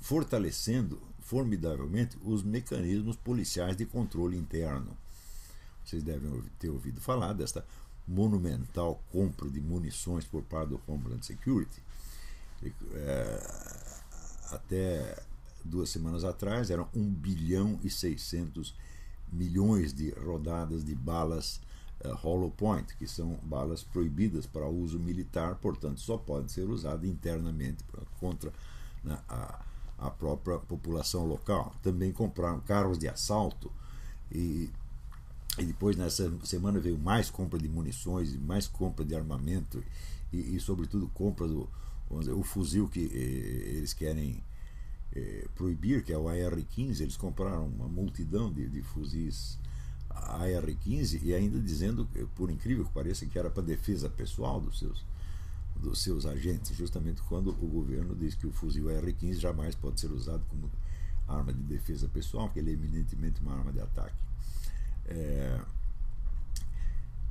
fortalecendo 0.00 1.00
formidavelmente 1.20 2.16
os 2.22 2.42
mecanismos 2.42 3.16
policiais 3.16 3.76
de 3.76 3.84
controle 3.86 4.36
interno. 4.36 4.96
Vocês 5.84 6.02
devem 6.02 6.42
ter 6.58 6.70
ouvido 6.70 7.00
falar 7.00 7.32
desta 7.32 7.64
monumental 8.06 9.02
compra 9.10 9.48
de 9.50 9.60
munições 9.60 10.24
por 10.24 10.42
parte 10.42 10.70
do 10.70 10.80
Homeland 10.86 11.24
Security. 11.24 11.82
É, 12.92 13.40
até 14.50 15.22
duas 15.64 15.90
semanas 15.90 16.24
atrás 16.24 16.70
eram 16.70 16.88
1 16.94 17.14
bilhão 17.14 17.78
e 17.82 17.90
600 17.90 18.72
milhões 18.72 18.97
de 19.92 20.10
rodadas 20.10 20.84
de 20.84 20.94
balas 20.94 21.60
uh, 22.04 22.14
hollow 22.14 22.50
point, 22.50 22.94
que 22.96 23.06
são 23.06 23.38
balas 23.42 23.82
proibidas 23.82 24.46
para 24.46 24.66
uso 24.66 24.98
militar, 24.98 25.56
portanto 25.56 26.00
só 26.00 26.16
podem 26.16 26.48
ser 26.48 26.68
usadas 26.68 27.08
internamente 27.08 27.84
contra 28.20 28.52
né, 29.04 29.18
a, 29.28 29.64
a 29.98 30.10
própria 30.10 30.58
população 30.58 31.26
local. 31.26 31.74
Também 31.82 32.12
compraram 32.12 32.60
carros 32.60 32.98
de 32.98 33.08
assalto 33.08 33.70
e, 34.30 34.70
e 35.58 35.64
depois 35.64 35.96
nessa 35.96 36.32
semana 36.44 36.78
veio 36.78 36.98
mais 36.98 37.30
compra 37.30 37.58
de 37.58 37.68
munições, 37.68 38.36
mais 38.36 38.66
compra 38.66 39.04
de 39.04 39.14
armamento 39.14 39.82
e, 40.32 40.56
e 40.56 40.60
sobretudo 40.60 41.08
compra 41.08 41.48
do 41.48 41.68
dizer, 42.20 42.32
o 42.32 42.42
fuzil 42.42 42.88
que 42.88 43.00
eh, 43.00 43.76
eles 43.76 43.92
querem 43.92 44.42
eh, 45.12 45.46
proibir, 45.54 46.02
que 46.02 46.12
é 46.12 46.18
o 46.18 46.28
AR-15. 46.28 47.00
Eles 47.00 47.16
compraram 47.16 47.66
uma 47.66 47.88
multidão 47.88 48.52
de, 48.52 48.68
de 48.68 48.82
fuzis 48.82 49.58
AR-15 50.10 51.20
e 51.22 51.34
ainda 51.34 51.58
dizendo, 51.60 52.08
por 52.34 52.50
incrível 52.50 52.84
que 52.84 52.92
pareça, 52.92 53.26
que 53.26 53.38
era 53.38 53.50
para 53.50 53.62
defesa 53.62 54.08
pessoal 54.08 54.60
dos 54.60 54.78
seus, 54.78 55.04
dos 55.76 56.02
seus 56.02 56.26
agentes, 56.26 56.76
justamente 56.76 57.22
quando 57.22 57.50
o 57.50 57.66
governo 57.66 58.14
diz 58.14 58.34
que 58.34 58.46
o 58.46 58.52
fuzil 58.52 58.88
AR-15 58.88 59.34
jamais 59.34 59.74
pode 59.74 60.00
ser 60.00 60.10
usado 60.10 60.44
como 60.48 60.70
arma 61.26 61.52
de 61.52 61.62
defesa 61.62 62.08
pessoal, 62.08 62.48
que 62.50 62.58
ele 62.58 62.70
é 62.70 62.74
eminentemente 62.74 63.40
uma 63.40 63.54
arma 63.54 63.72
de 63.72 63.80
ataque. 63.80 64.16
É... 65.06 65.60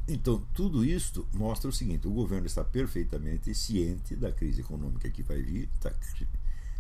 Então, 0.08 0.42
tudo 0.54 0.86
isto 0.86 1.28
mostra 1.34 1.70
o 1.70 1.74
seguinte: 1.74 2.08
o 2.08 2.14
governo 2.14 2.48
está 2.48 2.64
perfeitamente 2.64 3.54
ciente 3.54 4.16
da 4.16 4.32
crise 4.32 4.62
econômica 4.62 5.10
que 5.10 5.22
vai 5.22 5.42
vir, 5.42 5.70
está 5.76 5.92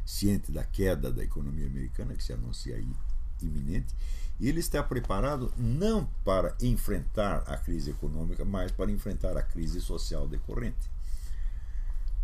ciente 0.08 0.54
da 0.54 0.64
queda 0.64 1.12
da 1.12 1.22
economia 1.22 1.68
americana, 1.68 2.16
que 2.16 2.24
se 2.24 2.32
anuncia 2.32 2.78
aí 2.78 2.88
iminente, 3.42 3.94
e 4.40 4.48
ele 4.48 4.62
está 4.62 4.82
preparado 4.82 5.52
não 5.58 6.06
para 6.24 6.56
enfrentar 6.62 7.44
a 7.46 7.58
crise 7.58 7.92
econômica, 7.92 8.46
mas 8.46 8.72
para 8.72 8.90
enfrentar 8.90 9.36
a 9.36 9.44
crise 9.44 9.82
social 9.82 10.28
decorrente. 10.28 10.90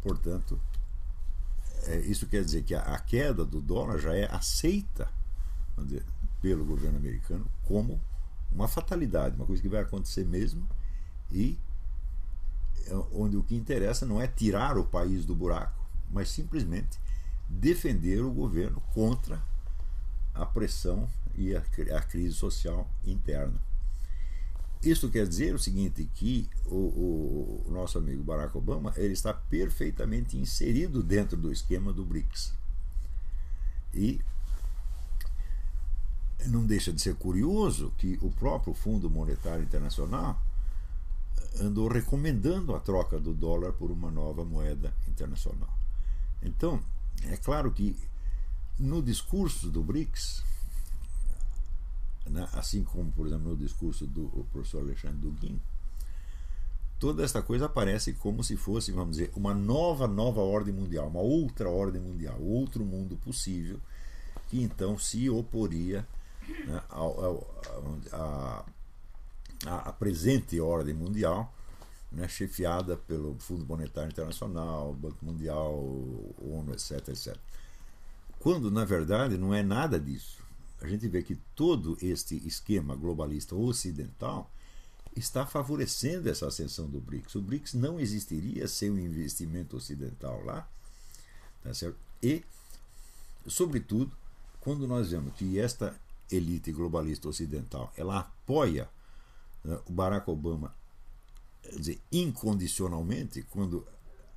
Portanto, 0.02 0.60
é, 1.84 2.00
isso 2.00 2.26
quer 2.28 2.44
dizer 2.44 2.64
que 2.64 2.74
a, 2.74 2.98
queda 3.00 3.44
do 3.44 3.60
dólar 3.60 4.00
já 4.00 4.16
é 4.16 4.34
aceita 4.34 5.10
dizer, 5.80 6.06
pelo 6.42 6.64
governo 6.64 6.98
americano 6.98 7.46
como 7.66 8.00
uma 8.50 8.68
fatalidade, 8.68 9.36
uma 9.36 9.46
coisa 9.46 9.62
que 9.62 9.68
vai 9.68 9.82
acontecer 9.82 10.26
mesmo 10.26 10.66
e 11.32 11.58
é, 12.88 12.96
onde 13.12 13.36
o 13.36 13.44
que 13.44 13.56
interessa 13.56 14.06
não 14.06 14.22
é 14.22 14.28
tirar 14.28 14.78
o 14.78 14.86
país 14.86 15.26
do 15.26 15.36
buraco, 15.36 15.84
mas 16.10 16.30
simplesmente 16.30 16.98
defender 17.48 18.22
o 18.22 18.32
governo 18.32 18.82
contra 18.94 19.42
a 20.34 20.46
pressão 20.46 21.08
e 21.36 21.56
a, 21.56 21.64
a 21.96 22.02
crise 22.02 22.34
social 22.34 22.90
interna. 23.06 23.60
Isso 24.82 25.10
quer 25.10 25.26
dizer 25.26 25.56
o 25.56 25.60
seguinte, 25.60 26.10
que 26.14 26.50
o, 26.66 26.76
o, 26.76 27.66
o, 27.68 27.72
nosso 27.72 27.98
amigo 27.98 28.22
Barack 28.22 28.58
Obama 28.58 28.94
ele 28.98 29.14
está 29.14 29.34
perfeitamente 29.34 30.38
inserido 30.38 31.02
dentro 31.02 31.38
do 31.38 31.54
esquema 31.54 31.94
do 31.94 32.04
BRICS. 32.04 32.54
E 33.94 34.20
não 36.48 36.66
deixa 36.66 36.92
de 36.92 37.02
ser 37.02 37.16
curioso 37.16 37.94
que 37.98 38.20
o 38.22 38.30
próprio 38.30 38.74
Fundo 38.74 39.10
Monetário 39.10 39.64
Internacional 39.64 40.38
andou 41.62 41.88
recomendando 41.88 42.76
a 42.76 42.80
troca 42.80 43.20
do 43.20 43.34
dólar 43.34 43.72
por 43.74 43.90
uma 43.90 44.12
nova 44.12 44.44
moeda 44.44 44.94
internacional. 45.08 45.70
Então, 46.42 46.84
é 47.24 47.38
claro 47.38 47.72
que 47.72 47.98
no 48.80 49.02
discurso 49.02 49.70
do 49.70 49.84
BRICS, 49.84 50.44
né, 52.30 52.48
assim 52.54 52.84
como, 52.84 53.12
por 53.12 53.28
exemplo, 53.28 53.50
no 53.50 53.58
discurso 53.58 54.08
do 54.08 54.46
professor 54.52 54.82
Alexandre 54.82 55.18
Duguin, 55.18 55.60
toda 57.00 57.24
esta 57.24 57.42
coisa 57.42 57.66
aparece 57.66 58.14
como 58.14 58.44
se 58.44 58.56
fosse, 58.56 58.92
vamos 58.92 59.18
dizer, 59.18 59.32
uma 59.36 59.54
nova, 59.54 60.08
nova 60.08 60.42
ordem 60.42 60.74
mundial, 60.74 61.08
uma 61.08 61.20
outra 61.20 61.70
ordem 61.70 62.02
mundial, 62.02 62.42
outro 62.42 62.86
mundo 62.86 63.18
possível, 63.18 63.80
que 64.48 64.62
então 64.62 64.98
se 64.98 65.30
oporia 65.30 66.08
né, 66.66 66.82
à, 68.12 68.64
à 69.66 69.94
presente 69.94 70.60
ordem 70.60 70.94
mundial, 70.94 71.54
né, 72.14 72.28
chefiada 72.28 72.96
pelo 72.96 73.36
Fundo 73.40 73.66
Monetário 73.66 74.12
Internacional, 74.12 74.94
Banco 74.94 75.26
Mundial, 75.26 75.74
ONU, 76.40 76.72
etc, 76.74 77.10
etc. 77.10 77.36
Quando, 78.40 78.70
na 78.70 78.86
verdade, 78.86 79.38
não 79.38 79.54
é 79.54 79.64
nada 79.64 80.00
disso. 80.00 80.44
A 80.82 80.88
gente 80.88 81.08
vê 81.08 81.24
que 81.24 81.36
todo 81.56 81.98
este 82.02 82.36
esquema 82.48 82.96
globalista 82.96 83.56
ocidental 83.56 84.52
está 85.16 85.46
favorecendo 85.46 86.30
essa 86.30 86.48
ascensão 86.48 86.88
do 86.88 87.00
BRICS. 87.00 87.36
O 87.36 87.42
BRICS 87.42 87.74
não 87.74 88.00
existiria 88.00 88.68
sem 88.68 88.90
o 88.90 89.00
investimento 89.00 89.78
ocidental 89.78 90.44
lá. 90.44 90.68
Tá 91.64 91.74
certo? 91.74 91.98
E, 92.22 92.44
sobretudo, 93.48 94.12
quando 94.60 94.88
nós 94.88 95.12
vemos 95.12 95.34
que 95.36 95.60
esta 95.60 95.96
elite 96.32 96.72
globalista 96.72 97.28
ocidental 97.30 97.94
ela 97.96 98.20
apoia 98.20 98.90
né, 99.64 99.80
o 99.86 99.92
Barack 99.92 100.30
Obama 100.30 100.74
dizer, 101.72 102.00
incondicionalmente, 102.12 103.44
quando 103.50 103.86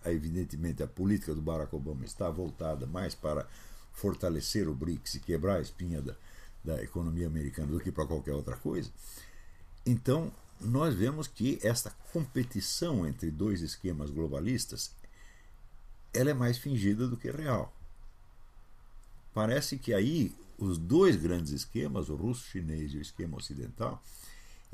evidentemente 0.05 0.83
a 0.83 0.87
política 0.87 1.35
do 1.35 1.43
Barack 1.43 1.75
Obama 1.75 2.05
está 2.05 2.31
voltada 2.31 2.87
mais 2.87 3.15
para 3.15 3.47
fortalecer 3.93 4.69
o 4.69 4.75
BRICS 4.75 5.15
e 5.15 5.21
quebrar 5.21 5.57
a 5.57 5.61
espinha 5.61 6.01
da, 6.01 6.15
da 6.63 6.83
economia 6.83 7.27
americana 7.27 7.73
do 7.73 7.81
que 7.81 7.91
para 7.91 8.07
qualquer 8.07 8.35
outra 8.35 8.57
coisa, 8.57 8.91
então 9.85 10.33
nós 10.61 10.95
vemos 10.95 11.27
que 11.27 11.59
esta 11.63 11.91
competição 12.13 13.07
entre 13.07 13.31
dois 13.31 13.61
esquemas 13.61 14.11
globalistas 14.11 14.93
ela 16.15 16.31
é 16.31 16.35
mais 16.35 16.57
fingida 16.57 17.07
do 17.07 17.17
que 17.17 17.31
real. 17.31 17.75
Parece 19.35 19.77
que 19.77 19.93
aí 19.93 20.35
os 20.59 20.79
dois 20.79 21.17
grandes 21.17 21.53
esquemas, 21.53 22.09
o 22.09 22.17
russo-chinês 22.17 22.95
e 22.95 22.97
o 22.97 23.03
esquema 23.03 23.37
ocidental, 23.37 24.03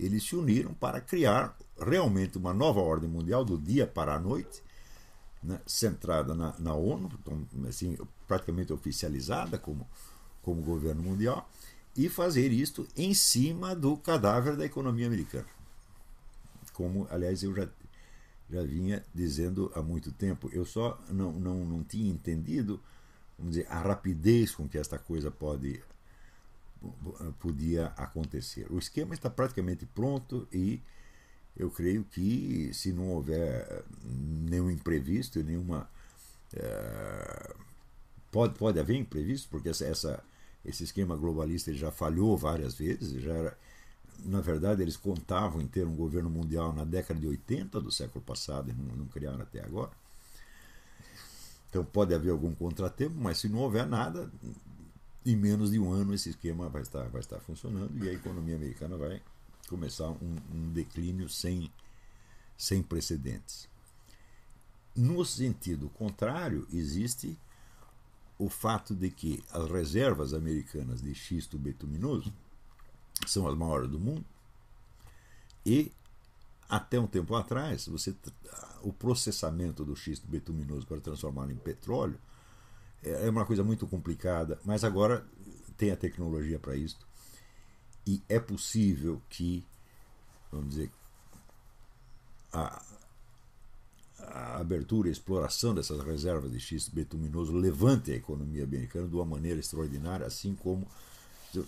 eles 0.04 0.24
se 0.24 0.36
uniram 0.36 0.74
para 0.74 1.00
criar 1.00 1.56
realmente 1.78 2.38
uma 2.38 2.52
nova 2.52 2.80
ordem 2.80 3.08
mundial 3.08 3.44
do 3.44 3.58
dia 3.58 3.86
para 3.86 4.14
a 4.14 4.18
noite, 4.18 4.62
né, 5.42 5.60
centrada 5.66 6.34
na, 6.34 6.54
na 6.58 6.74
ONU, 6.74 7.10
então, 7.20 7.46
assim, 7.68 7.98
praticamente 8.26 8.72
oficializada 8.72 9.58
como, 9.58 9.88
como 10.42 10.62
governo 10.62 11.02
mundial, 11.02 11.48
e 11.96 12.08
fazer 12.08 12.52
isto 12.52 12.86
em 12.96 13.12
cima 13.12 13.74
do 13.74 13.96
cadáver 13.96 14.56
da 14.56 14.64
economia 14.64 15.06
americana. 15.06 15.48
Como, 16.72 17.06
aliás, 17.10 17.42
eu 17.42 17.54
já, 17.54 17.68
já 18.48 18.62
vinha 18.62 19.04
dizendo 19.14 19.70
há 19.74 19.82
muito 19.82 20.10
tempo, 20.12 20.48
eu 20.52 20.64
só 20.64 20.98
não, 21.10 21.32
não, 21.32 21.64
não 21.64 21.82
tinha 21.82 22.10
entendido 22.10 22.80
vamos 23.42 23.56
dizer, 23.56 23.66
a 23.68 23.80
rapidez 23.80 24.54
com 24.54 24.68
que 24.68 24.78
esta 24.78 24.98
coisa 24.98 25.30
pode 25.30 25.82
podia 27.38 27.86
acontecer. 27.96 28.66
O 28.70 28.78
esquema 28.78 29.14
está 29.14 29.30
praticamente 29.30 29.86
pronto 29.86 30.46
e 30.52 30.80
eu 31.56 31.70
creio 31.70 32.04
que 32.04 32.72
se 32.72 32.92
não 32.92 33.10
houver 33.10 33.84
nenhum 34.04 34.70
imprevisto, 34.70 35.42
nenhuma 35.42 35.88
é, 36.54 37.54
pode, 38.30 38.58
pode 38.58 38.78
haver 38.78 38.96
imprevisto, 38.96 39.48
porque 39.50 39.68
essa, 39.68 39.84
essa, 39.84 40.24
esse 40.64 40.84
esquema 40.84 41.16
globalista 41.16 41.72
já 41.72 41.90
falhou 41.90 42.36
várias 42.36 42.74
vezes, 42.74 43.22
já 43.22 43.32
era, 43.32 43.58
na 44.24 44.40
verdade 44.40 44.82
eles 44.82 44.96
contavam 44.96 45.60
em 45.60 45.66
ter 45.66 45.86
um 45.86 45.94
governo 45.94 46.30
mundial 46.30 46.72
na 46.72 46.84
década 46.84 47.20
de 47.20 47.26
80 47.26 47.80
do 47.80 47.90
século 47.90 48.24
passado 48.24 48.70
e 48.70 48.72
não, 48.72 48.96
não 48.96 49.06
criaram 49.06 49.42
até 49.42 49.62
agora. 49.62 49.90
Então 51.68 51.84
pode 51.84 52.14
haver 52.14 52.30
algum 52.30 52.54
contratempo, 52.54 53.14
mas 53.16 53.38
se 53.38 53.48
não 53.48 53.60
houver 53.60 53.86
nada, 53.86 54.30
em 55.24 55.36
menos 55.36 55.70
de 55.70 55.78
um 55.78 55.92
ano 55.92 56.14
esse 56.14 56.30
esquema 56.30 56.68
vai 56.68 56.82
estar, 56.82 57.08
vai 57.08 57.20
estar 57.20 57.38
funcionando 57.40 58.04
e 58.04 58.08
a 58.08 58.12
economia 58.12 58.56
americana 58.56 58.96
vai 58.96 59.22
começar 59.68 60.08
um, 60.08 60.36
um 60.52 60.72
declínio 60.72 61.28
sem, 61.28 61.70
sem 62.56 62.82
precedentes. 62.82 63.68
No 64.94 65.24
sentido 65.24 65.88
contrário, 65.90 66.66
existe 66.72 67.38
o 68.38 68.48
fato 68.48 68.94
de 68.94 69.10
que 69.10 69.42
as 69.52 69.70
reservas 69.70 70.34
americanas 70.34 71.00
de 71.00 71.14
xisto 71.14 71.56
betuminoso 71.56 72.32
são 73.26 73.46
as 73.46 73.56
maiores 73.56 73.88
do 73.88 74.00
mundo 74.00 74.24
e 75.64 75.92
até 76.68 76.98
um 76.98 77.06
tempo 77.06 77.34
atrás, 77.34 77.86
você, 77.86 78.14
o 78.82 78.92
processamento 78.92 79.84
do 79.84 79.94
xisto 79.94 80.26
betuminoso 80.26 80.86
para 80.86 81.00
transformá-lo 81.00 81.52
em 81.52 81.56
petróleo 81.56 82.18
é 83.02 83.28
uma 83.28 83.44
coisa 83.44 83.64
muito 83.64 83.86
complicada, 83.86 84.58
mas 84.64 84.84
agora 84.84 85.26
tem 85.76 85.90
a 85.90 85.96
tecnologia 85.96 86.58
para 86.58 86.76
isso. 86.76 86.98
E 88.06 88.22
é 88.28 88.38
possível 88.38 89.20
que, 89.28 89.64
vamos 90.50 90.70
dizer, 90.70 90.90
a, 92.52 92.82
a 94.18 94.60
abertura 94.60 95.08
e 95.08 95.12
exploração 95.12 95.74
dessas 95.74 96.00
reservas 96.04 96.50
de 96.50 96.60
xisto 96.60 96.94
betuminoso 96.94 97.52
levante 97.52 98.12
a 98.12 98.16
economia 98.16 98.64
americana 98.64 99.08
de 99.08 99.14
uma 99.14 99.24
maneira 99.24 99.58
extraordinária, 99.58 100.26
assim 100.26 100.54
como 100.54 100.86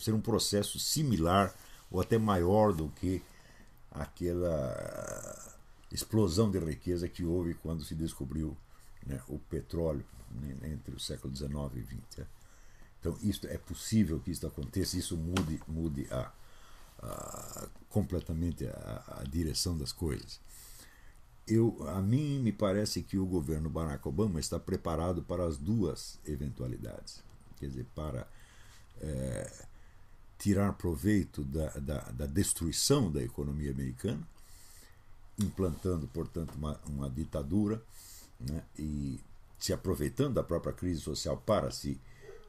ser 0.00 0.12
um 0.12 0.20
processo 0.20 0.78
similar 0.78 1.54
ou 1.90 2.00
até 2.00 2.18
maior 2.18 2.72
do 2.72 2.88
que 2.88 3.22
aquela 3.90 5.54
explosão 5.92 6.50
de 6.50 6.58
riqueza 6.58 7.08
que 7.08 7.24
houve 7.24 7.54
quando 7.54 7.84
se 7.84 7.94
descobriu 7.94 8.56
né, 9.06 9.20
o 9.28 9.38
petróleo 9.38 10.04
entre 10.62 10.94
o 10.94 11.00
século 11.00 11.34
XIX 11.34 11.52
e 11.76 11.82
XX. 11.82 12.18
Né. 12.18 12.26
Então, 13.00 13.18
isso 13.22 13.46
é 13.46 13.58
possível 13.58 14.18
que 14.18 14.30
isso 14.30 14.46
aconteça, 14.46 14.96
isso 14.96 15.16
mude, 15.16 15.60
mude 15.68 16.06
a, 16.10 16.32
a 17.02 17.68
completamente 17.90 18.66
a, 18.66 19.20
a, 19.20 19.24
direção 19.24 19.76
das 19.76 19.92
coisas. 19.92 20.40
Eu, 21.46 21.76
a 21.88 22.00
mim 22.00 22.38
me 22.38 22.50
parece 22.50 23.02
que 23.02 23.18
o 23.18 23.26
governo 23.26 23.68
Barack 23.68 24.08
Obama 24.08 24.40
está 24.40 24.58
preparado 24.58 25.22
para 25.22 25.44
as 25.44 25.58
duas 25.58 26.18
eventualidades, 26.24 27.22
quer 27.58 27.66
dizer, 27.66 27.86
para 27.94 28.26
é, 29.02 29.52
tirar 30.38 30.72
proveito 30.72 31.44
da, 31.44 31.68
da, 31.70 31.98
da, 32.10 32.26
destruição 32.26 33.12
da 33.12 33.22
economia 33.22 33.70
americana, 33.70 34.26
implantando, 35.38 36.08
portanto, 36.08 36.54
uma, 36.54 36.80
uma 36.86 37.10
ditadura 37.10 37.82
né, 38.40 38.62
e 38.78 39.20
se 39.64 39.72
aproveitando 39.72 40.34
da 40.34 40.42
própria 40.42 40.74
crise 40.74 41.00
social 41.00 41.38
para 41.38 41.70
se, 41.70 41.98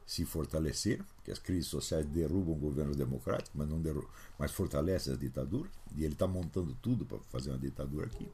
se 0.06 0.26
fortalecer, 0.26 1.02
porque 1.14 1.30
as 1.30 1.38
crises 1.38 1.66
sociais 1.66 2.04
derrubam 2.04 2.54
governos 2.54 2.94
democráticos, 2.94 3.52
mas 3.54 3.66
não 3.66 3.82
mas 4.38 4.52
fortalecem 4.52 5.14
as 5.14 5.18
ditaduras, 5.18 5.72
e 5.96 6.04
ele 6.04 6.12
está 6.12 6.26
montando 6.26 6.76
tudo 6.82 7.06
para 7.06 7.16
fazer 7.30 7.48
uma 7.48 7.58
ditadura 7.58 8.04
aqui. 8.04 8.28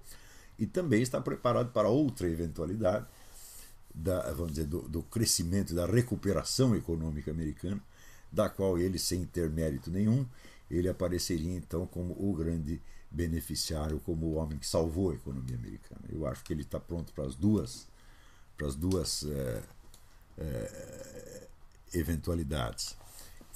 E 0.59 0.67
também 0.67 1.01
está 1.01 1.21
preparado 1.21 1.71
para 1.71 1.89
outra 1.89 2.29
eventualidade, 2.29 3.07
da, 3.95 4.33
vamos 4.33 4.55
dizer, 4.55 4.67
do, 4.67 4.89
do 4.89 5.05
crescimento, 5.05 5.77
da 5.77 5.87
recuperação 5.87 6.75
econômica 6.75 7.31
americana, 7.31 7.81
da 8.33 8.49
qual 8.49 8.81
ele, 8.81 8.99
sem 8.99 9.25
ter 9.25 9.49
mérito 9.49 9.93
nenhum, 9.93 10.27
ele 10.69 10.89
apareceria 10.89 11.55
então 11.55 11.87
como 11.87 12.15
o 12.19 12.35
grande 12.35 12.83
beneficiário, 13.09 14.01
como 14.01 14.27
o 14.27 14.35
homem 14.35 14.59
que 14.59 14.67
salvou 14.67 15.13
a 15.13 15.15
economia 15.15 15.55
americana. 15.55 16.03
Eu 16.09 16.27
acho 16.27 16.43
que 16.43 16.53
ele 16.53 16.63
está 16.63 16.81
pronto 16.81 17.13
para 17.13 17.27
as 17.27 17.37
duas, 17.37 17.87
para 18.63 18.69
as 18.69 18.77
duas 18.77 19.25
é, 19.25 19.63
é, 20.39 21.49
eventualidades. 21.95 22.97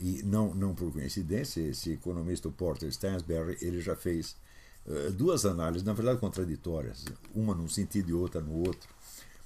E 0.01 0.23
não, 0.25 0.53
não 0.53 0.75
por 0.75 0.93
coincidência, 0.93 1.61
esse 1.61 1.93
economista, 1.93 2.51
Porter 2.51 2.89
Stansberry, 2.89 3.57
ele 3.61 3.81
já 3.81 3.95
fez 3.95 4.37
é, 4.85 5.11
duas 5.11 5.47
análises, 5.47 5.87
na 5.87 5.93
verdade 5.93 6.19
contraditórias, 6.19 7.05
uma 7.33 7.55
num 7.55 7.69
sentido 7.69 8.11
e 8.11 8.13
outra 8.13 8.41
no 8.41 8.53
outro, 8.67 8.89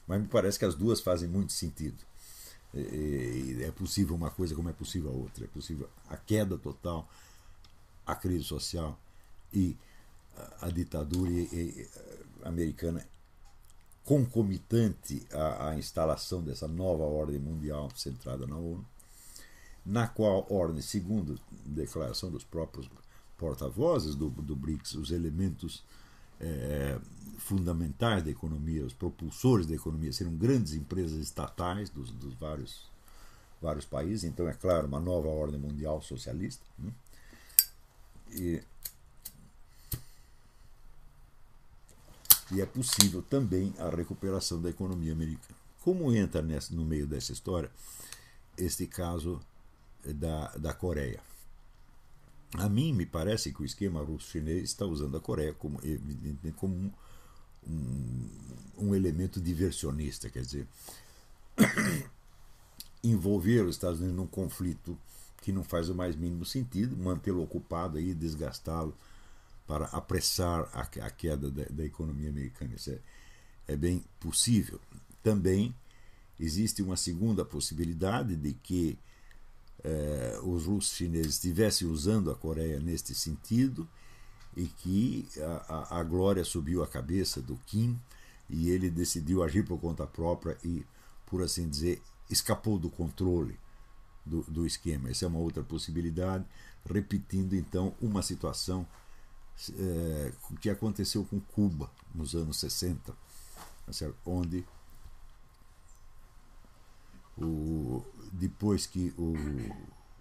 mas 0.08 0.20
me 0.22 0.28
parece 0.28 0.58
que 0.58 0.64
as 0.64 0.74
duas 0.74 1.00
fazem 1.00 1.28
muito 1.28 1.52
sentido. 1.52 1.98
É 2.72 3.70
possível 3.72 4.14
uma 4.14 4.30
coisa 4.30 4.54
como 4.54 4.68
é 4.68 4.72
possível 4.72 5.10
a 5.10 5.12
outra. 5.12 5.44
É 5.44 5.48
possível 5.48 5.90
a 6.08 6.16
queda 6.16 6.56
total, 6.56 7.08
a 8.06 8.14
crise 8.14 8.44
social 8.44 8.96
e 9.52 9.76
a 10.60 10.68
ditadura 10.68 11.30
americana 12.44 13.04
concomitante 14.04 15.26
à, 15.32 15.68
à, 15.68 15.78
instalação 15.78 16.42
dessa 16.42 16.66
nova 16.66 17.04
ordem 17.04 17.38
mundial 17.38 17.88
centrada 17.94 18.46
na 18.46 18.56
ONU, 18.56 18.84
na 19.84 20.08
qual 20.08 20.46
ordem, 20.50 20.82
segundo 20.82 21.38
declaração 21.64 22.30
dos 22.30 22.44
próprios 22.44 22.88
porta-vozes 23.38 24.14
do, 24.14 24.28
do 24.28 24.54
BRICS, 24.54 24.94
os 24.94 25.10
elementos 25.10 25.82
é, 26.40 26.98
fundamentais 27.38 28.22
da 28.22 28.30
economia, 28.30 28.84
os 28.84 28.92
propulsores 28.92 29.66
da 29.66 29.74
economia, 29.74 30.12
serão 30.12 30.34
grandes 30.36 30.74
empresas 30.74 31.18
estatais 31.18 31.88
dos, 31.88 32.10
dos 32.10 32.34
vários, 32.34 32.90
vários 33.60 33.84
países. 33.84 34.24
Então, 34.24 34.48
é 34.48 34.52
claro, 34.52 34.86
uma 34.86 35.00
nova 35.00 35.28
ordem 35.28 35.58
mundial 35.58 36.02
socialista. 36.02 36.64
Né? 36.78 36.92
E, 38.32 38.62
e 42.52 42.60
é 42.60 42.66
possível 42.66 43.22
também 43.22 43.72
a 43.78 43.88
recuperação 43.88 44.60
da 44.60 44.70
economia 44.70 45.12
americana. 45.12 45.58
Como 45.82 46.12
entra 46.12 46.42
nessa, 46.42 46.74
no 46.74 46.84
meio 46.84 47.06
dessa 47.06 47.32
história 47.32 47.70
este 48.56 48.86
caso 48.86 49.40
da, 50.04 50.48
da 50.56 50.74
Coreia? 50.74 51.20
A 52.54 52.68
mim 52.68 52.92
me 52.92 53.06
parece 53.06 53.52
que 53.52 53.62
o 53.62 53.64
esquema 53.64 54.02
russo-chinês 54.02 54.64
está 54.64 54.84
usando 54.84 55.16
a 55.16 55.20
Coreia 55.20 55.54
como, 55.54 55.80
como 56.56 56.74
um, 56.74 56.90
um, 57.66 58.28
um 58.78 58.94
elemento 58.94 59.40
diversionista, 59.40 60.28
quer 60.28 60.42
dizer, 60.42 60.66
envolver 63.04 63.62
os 63.62 63.76
Estados 63.76 64.00
Unidos 64.00 64.16
num 64.16 64.26
conflito 64.26 64.98
que 65.40 65.52
não 65.52 65.62
faz 65.62 65.88
o 65.88 65.94
mais 65.94 66.16
mínimo 66.16 66.44
sentido, 66.44 66.96
mantê-lo 66.96 67.42
ocupado 67.42 67.96
aí, 67.96 68.12
desgastá-lo 68.12 68.94
para 69.70 69.84
apressar 69.84 70.68
a, 70.74 70.80
a 70.80 71.10
queda 71.10 71.48
da, 71.48 71.62
da, 71.70 71.84
economia 71.84 72.28
americana. 72.28 72.74
Isso 72.74 72.90
é, 72.90 72.98
é 73.68 73.76
bem 73.76 74.04
possível. 74.18 74.80
Também 75.22 75.72
existe 76.40 76.82
uma 76.82 76.96
segunda 76.96 77.44
possibilidade 77.44 78.34
de 78.34 78.52
que 78.52 78.98
eh, 79.84 80.40
os 80.42 80.64
russos 80.64 80.96
chineses 80.96 81.34
estivessem 81.34 81.86
usando 81.86 82.32
a 82.32 82.34
Coreia 82.34 82.80
neste 82.80 83.14
sentido 83.14 83.88
e 84.56 84.66
que 84.66 85.28
a, 85.38 85.74
a, 85.94 86.00
a, 86.00 86.02
glória 86.02 86.44
subiu 86.44 86.82
a 86.82 86.88
cabeça 86.88 87.40
do 87.40 87.54
Kim 87.64 87.96
e 88.48 88.70
ele 88.70 88.90
decidiu 88.90 89.40
agir 89.40 89.64
por 89.64 89.78
conta 89.78 90.04
própria 90.04 90.58
e, 90.64 90.84
por 91.26 91.44
assim 91.44 91.68
dizer, 91.68 92.02
escapou 92.28 92.76
do 92.76 92.90
controle 92.90 93.56
do, 94.26 94.42
do 94.48 94.66
esquema. 94.66 95.10
Essa 95.10 95.26
é 95.26 95.28
uma 95.28 95.38
outra 95.38 95.62
possibilidade, 95.62 96.44
repetindo 96.84 97.54
então 97.54 97.94
uma 98.02 98.20
situação 98.20 98.84
é, 99.78 100.32
que 100.60 100.70
aconteceu 100.70 101.24
com 101.24 101.40
Cuba 101.40 101.90
nos 102.14 102.34
anos 102.34 102.58
60, 102.58 103.12
tá 103.12 104.12
onde 104.24 104.64
o, 107.36 108.04
depois 108.32 108.86
que 108.86 109.12
o, 109.18 109.34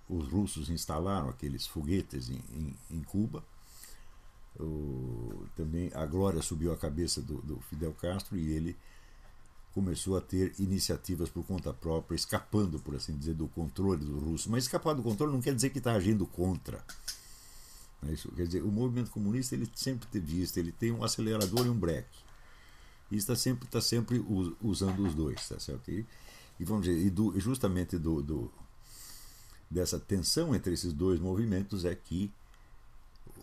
os 0.10 0.28
russos 0.28 0.70
instalaram 0.70 1.30
aqueles 1.30 1.68
foguetes 1.68 2.30
em, 2.30 2.42
em, 2.54 2.76
em 2.92 3.04
Cuba, 3.04 3.44
o, 4.60 5.46
também 5.56 5.92
a 5.94 6.06
glória 6.06 6.42
subiu 6.42 6.74
a 6.74 6.78
cabeça 6.78 7.22
do, 7.22 7.42
do, 7.42 7.60
Fidel 7.62 7.94
Castro 7.94 8.38
e 8.38 8.52
ele 8.52 8.76
começou 9.74 10.18
a 10.18 10.22
ter 10.22 10.54
iniciativas 10.60 11.30
por 11.30 11.46
conta 11.46 11.72
própria, 11.72 12.16
escapando, 12.16 12.80
por 12.80 12.96
assim 12.96 13.16
dizer, 13.16 13.36
do 13.36 13.48
controle 13.48 14.04
do 14.04 14.20
russo. 14.20 14.50
Mas 14.50 14.64
escapar 14.64 14.94
do 14.94 15.04
controle 15.04 15.32
não 15.32 15.42
quer 15.42 15.54
dizer 15.54 15.70
que 15.70 15.78
está 15.78 15.94
agindo 15.94 16.26
contra. 16.26 16.84
É 18.08 18.14
isso 18.14 18.32
quer 18.32 18.46
dizer, 18.46 18.64
o 18.64 18.72
movimento 18.72 19.12
comunista 19.12 19.56
ele 19.56 19.70
sempre 19.76 20.08
teve 20.08 20.42
isso, 20.42 20.58
ele 20.58 20.72
tem 20.72 20.92
um 20.92 21.04
acelerador 21.04 21.66
e 21.66 21.70
um 21.70 21.78
breque. 21.78 22.20
E 23.12 23.18
está 23.18 23.36
sempre, 23.36 23.66
está 23.66 23.82
sempre 23.82 24.24
usando 24.62 25.06
os 25.06 25.14
dois, 25.16 25.48
tá 25.48 25.60
certo? 25.60 25.90
E, 25.90 26.06
e 26.60 26.64
vamos 26.64 26.86
dizer, 26.86 27.06
e 27.06 27.10
do, 27.10 27.38
justamente 27.40 27.98
do, 27.98 28.22
do, 28.22 28.52
dessa 29.70 30.00
tensão 30.00 30.56
entre 30.56 30.74
esses 30.74 30.94
dois 30.94 31.20
movimentos 31.20 31.86
é 31.86 31.96
que 31.96 32.32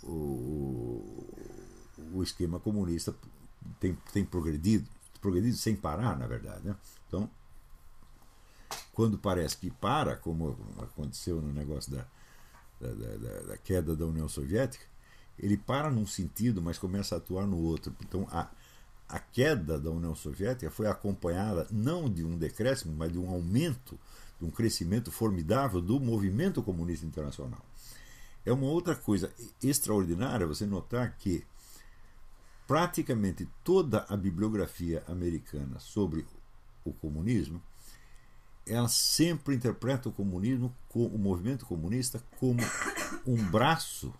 o, 0.03 1.27
o 2.13 2.23
esquema 2.23 2.61
comunista 2.61 3.15
tem, 3.81 3.97
tem 4.13 4.25
progredido, 4.25 4.89
progredido 5.21 5.57
sem 5.57 5.75
parar, 5.75 6.17
na 6.17 6.27
verdade. 6.27 6.65
Né? 6.65 6.77
Então, 7.09 7.29
quando 8.93 9.19
parece 9.19 9.57
que 9.57 9.71
para, 9.71 10.17
como 10.17 10.57
aconteceu 10.79 11.41
no 11.41 11.53
negócio 11.53 11.91
da, 11.93 12.07
da, 12.81 12.89
da, 12.93 13.41
da 13.43 13.57
queda 13.57 13.97
da 13.97 14.07
União 14.07 14.29
Soviética, 14.29 14.85
ele 15.39 15.57
para 15.57 15.91
num 15.91 16.07
sentido, 16.07 16.63
mas 16.63 16.79
começa 16.79 17.15
a 17.15 17.19
atuar 17.19 17.47
no 17.47 17.59
outro. 17.59 17.95
Então, 18.01 18.27
a, 18.31 18.51
a 19.09 19.19
queda 19.19 19.79
da 19.79 19.91
União 19.91 20.15
Soviética 20.15 20.71
foi 20.71 20.87
acompanhada 20.87 21.67
não 21.71 22.09
de 22.09 22.25
um 22.25 22.37
decréscimo, 22.37 22.95
mas 22.97 23.13
de 23.13 23.19
um 23.19 23.29
aumento, 23.29 23.99
de 24.39 24.47
um 24.47 24.51
crescimento 24.51 25.13
formidável 25.13 25.81
do 25.81 26.01
movimento 26.01 26.63
comunista 26.63 27.07
internacional. 27.07 27.65
É 28.45 28.53
uma 28.53 28.67
outra 28.67 28.95
coisa 28.95 29.33
extraordinária 29.63 30.47
você 30.47 30.65
notar 30.65 31.17
que 31.19 31.45
praticamente 32.67 33.49
toda 33.63 34.05
a 34.09 34.17
bibliografia 34.17 35.03
americana 35.07 35.79
sobre 35.79 36.27
o 36.85 36.93
comunismo 36.93 37.63
ela 38.67 38.89
sempre 38.89 39.55
interpreta 39.55 40.09
o 40.09 40.13
comunismo, 40.13 40.75
o 40.93 41.19
movimento 41.19 41.65
comunista, 41.65 42.23
como 42.39 42.61
um 43.27 43.37
braço 43.51 44.13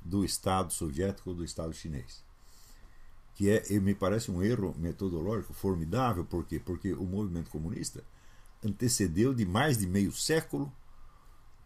do 0.00 0.24
Estado 0.24 0.72
soviético 0.72 1.30
ou 1.30 1.36
do 1.36 1.44
Estado 1.44 1.72
chinês. 1.74 2.24
Que 3.34 3.50
é, 3.50 3.80
me 3.80 3.94
parece 3.94 4.30
um 4.30 4.42
erro 4.42 4.74
metodológico 4.78 5.52
formidável, 5.52 6.24
por 6.24 6.44
quê? 6.44 6.58
Porque 6.58 6.92
o 6.94 7.04
movimento 7.04 7.50
comunista 7.50 8.02
antecedeu 8.64 9.34
de 9.34 9.44
mais 9.44 9.78
de 9.78 9.86
meio 9.86 10.12
século 10.12 10.72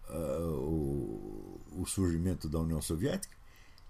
uh, 0.09 0.53
o, 0.53 1.61
o, 1.77 1.87
surgimento 1.87 2.49
da 2.49 2.59
União 2.61 2.81
Soviética 2.81 3.37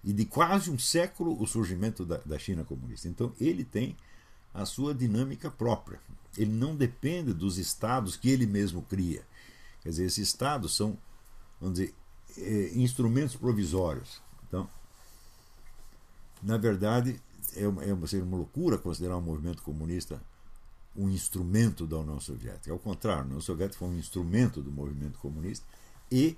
e 0.03 0.11
de 0.11 0.25
quase 0.25 0.69
um 0.69 0.79
século 0.79 1.39
o 1.41 1.45
surgimento 1.45 2.05
da, 2.05 2.17
da 2.17 2.39
China 2.39 2.63
comunista. 2.63 3.07
Então 3.07 3.33
ele 3.39 3.63
tem 3.63 3.95
a 4.55 4.65
sua 4.65 4.95
dinâmica 4.95 5.51
própria. 5.51 5.99
Ele 6.37 6.51
não 6.51 6.75
depende 6.75 7.33
dos 7.33 7.57
estados 7.57 8.15
que 8.15 8.29
ele 8.29 8.47
mesmo 8.47 8.81
cria. 8.81 9.25
Quer 9.81 9.89
dizer, 9.89 10.05
esses 10.05 10.29
estados 10.29 10.75
são, 10.75 10.97
vamos 11.59 11.79
dizer, 11.79 11.93
é, 12.37 12.71
instrumentos 12.75 13.35
provisórios. 13.35 14.21
Então, 14.47 14.67
na 16.41 16.57
verdade, 16.57 17.21
é 17.55 17.67
uma, 17.67 17.83
é 17.83 17.93
uma, 17.93 18.07
seria 18.07 18.25
uma 18.25 18.37
loucura 18.37 18.77
considerar 18.77 19.17
o 19.17 19.21
movimento 19.21 19.61
comunista 19.61 20.21
um 20.95 21.09
instrumento 21.09 21.85
da 21.85 21.97
União 21.97 22.21
Soviética. 22.21 22.71
Ao 22.71 22.79
contrário, 22.79 23.23
a 23.23 23.25
União 23.25 23.41
Soviética 23.41 23.79
foi 23.79 23.89
um 23.89 23.97
instrumento 23.97 24.61
do 24.61 24.71
movimento 24.71 25.19
comunista 25.19 25.65
e, 26.09 26.37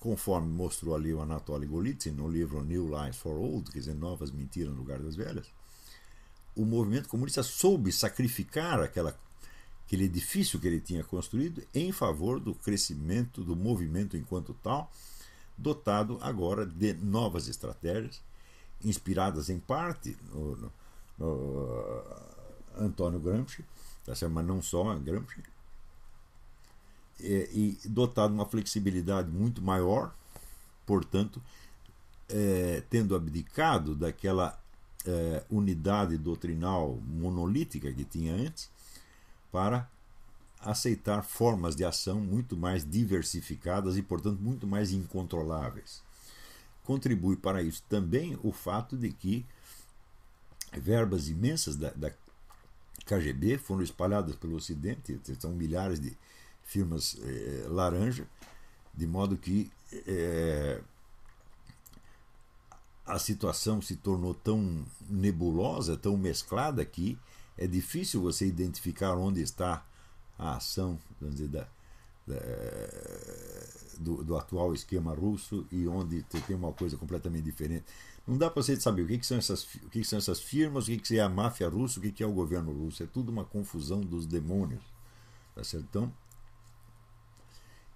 conforme 0.00 0.48
mostrou 0.48 0.94
ali 0.94 1.12
o 1.12 1.20
Anatoly 1.20 1.66
Golitsyn 1.66 2.12
no 2.12 2.26
livro 2.26 2.64
New 2.64 2.88
Lies 2.88 3.16
for 3.16 3.36
Old, 3.36 3.70
quer 3.70 3.80
dizer, 3.80 3.94
Novas 3.94 4.30
Mentiras 4.30 4.72
no 4.72 4.78
Lugar 4.78 4.98
das 5.00 5.16
Velhas, 5.16 5.52
o 6.58 6.66
movimento 6.66 7.08
comunista 7.08 7.42
soube 7.44 7.92
sacrificar 7.92 8.80
aquela, 8.80 9.16
aquele 9.86 10.04
edifício 10.04 10.58
que 10.58 10.66
ele 10.66 10.80
tinha 10.80 11.04
construído 11.04 11.62
em 11.72 11.92
favor 11.92 12.40
do 12.40 12.52
crescimento 12.52 13.44
do 13.44 13.54
movimento 13.54 14.16
enquanto 14.16 14.52
tal, 14.54 14.90
dotado 15.56 16.18
agora 16.20 16.66
de 16.66 16.94
novas 16.94 17.46
estratégias, 17.46 18.20
inspiradas 18.84 19.48
em 19.48 19.60
parte 19.60 20.16
no, 20.32 20.56
no, 20.56 20.72
no 21.16 22.04
Antônio 22.76 23.20
Gramsci, 23.20 23.64
tá 24.04 24.12
mas 24.28 24.44
não 24.44 24.60
só 24.60 24.96
Gramsci, 24.98 25.42
e, 27.20 27.78
e 27.84 27.88
dotado 27.88 28.30
de 28.30 28.34
uma 28.34 28.46
flexibilidade 28.46 29.30
muito 29.30 29.62
maior, 29.62 30.12
portanto, 30.84 31.40
é, 32.28 32.82
tendo 32.90 33.14
abdicado 33.14 33.94
daquela 33.94 34.60
é, 35.08 35.42
unidade 35.48 36.18
doutrinal 36.18 37.00
monolítica 37.06 37.90
que 37.90 38.04
tinha 38.04 38.34
antes, 38.34 38.70
para 39.50 39.88
aceitar 40.60 41.22
formas 41.22 41.74
de 41.74 41.84
ação 41.84 42.20
muito 42.20 42.56
mais 42.56 42.84
diversificadas 42.84 43.96
e, 43.96 44.02
portanto, 44.02 44.38
muito 44.40 44.66
mais 44.66 44.92
incontroláveis. 44.92 46.02
Contribui 46.84 47.36
para 47.36 47.62
isso 47.62 47.82
também 47.88 48.38
o 48.42 48.52
fato 48.52 48.96
de 48.96 49.10
que 49.10 49.46
verbas 50.72 51.28
imensas 51.28 51.76
da, 51.76 51.90
da 51.90 52.12
KGB 53.06 53.56
foram 53.56 53.82
espalhadas 53.82 54.36
pelo 54.36 54.56
Ocidente, 54.56 55.18
são 55.38 55.52
milhares 55.52 55.98
de 55.98 56.14
firmas 56.64 57.16
eh, 57.22 57.64
laranja, 57.68 58.26
de 58.94 59.06
modo 59.06 59.38
que 59.38 59.70
eh, 60.06 60.82
a 63.08 63.18
situação 63.18 63.80
se 63.80 63.96
tornou 63.96 64.34
tão 64.34 64.84
nebulosa, 65.08 65.96
tão 65.96 66.16
mesclada 66.16 66.84
que 66.84 67.18
é 67.56 67.66
difícil 67.66 68.20
você 68.20 68.46
identificar 68.46 69.14
onde 69.16 69.40
está 69.40 69.84
a 70.38 70.56
ação 70.56 70.98
dizer, 71.20 71.48
da, 71.48 71.66
da, 72.26 72.36
do, 73.98 74.22
do, 74.22 74.36
atual 74.36 74.74
esquema 74.74 75.14
russo 75.14 75.66
e 75.72 75.88
onde 75.88 76.22
tem 76.22 76.54
uma 76.54 76.72
coisa 76.72 76.96
completamente 76.96 77.44
diferente. 77.44 77.86
Não 78.26 78.36
dá 78.36 78.50
para 78.50 78.62
você 78.62 78.78
saber 78.78 79.02
o 79.02 79.06
que, 79.06 79.18
que, 79.18 79.26
são 79.26 79.38
essas, 79.38 79.64
o 79.64 79.88
que, 79.88 80.00
que 80.00 80.04
são 80.04 80.18
essas 80.18 80.38
firmas, 80.38 80.84
o 80.84 80.90
que, 80.90 80.98
que 80.98 81.18
é 81.18 81.22
a 81.22 81.30
máfia 81.30 81.68
russa, 81.68 81.98
o 81.98 82.02
que, 82.02 82.12
que 82.12 82.22
é 82.22 82.26
o 82.26 82.32
governo 82.32 82.72
russo. 82.72 83.02
É 83.02 83.06
tudo 83.06 83.32
uma 83.32 83.44
confusão 83.44 84.02
dos 84.02 84.26
demônios. 84.26 84.82
Tá 85.54 85.64
certo? 85.64 85.86
Então, 85.88 86.12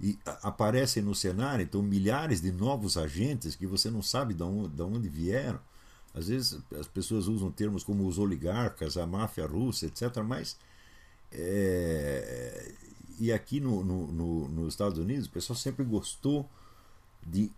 e 0.03 0.19
aparecem 0.43 1.01
no 1.01 1.15
cenário 1.15 1.63
então 1.63 1.81
milhares 1.81 2.41
de 2.41 2.51
novos 2.51 2.97
agentes 2.97 3.55
que 3.55 3.67
você 3.67 3.89
não 3.89 4.03
sabe 4.03 4.35
de 4.35 4.43
onde, 4.43 4.75
de 4.75 4.83
onde 4.83 5.09
vieram. 5.09 5.61
Às 6.13 6.27
vezes 6.27 6.59
as 6.79 6.89
pessoas 6.89 7.29
usam 7.29 7.51
termos 7.53 7.85
como 7.85 8.07
os 8.07 8.19
oligarcas, 8.19 8.97
a 8.97 9.07
máfia 9.07 9.47
russa, 9.47 9.87
etc. 9.87 10.17
Mas 10.27 10.57
é, 11.31 12.75
e 13.19 13.33
aqui 13.33 13.61
no, 13.61 13.85
no, 13.85 14.07
no, 14.09 14.49
nos 14.49 14.75
Estados 14.75 14.99
Unidos 14.99 15.29
o 15.29 15.31
pessoal 15.31 15.57
sempre 15.57 15.85
gostou 15.85 16.49
de 17.25 17.51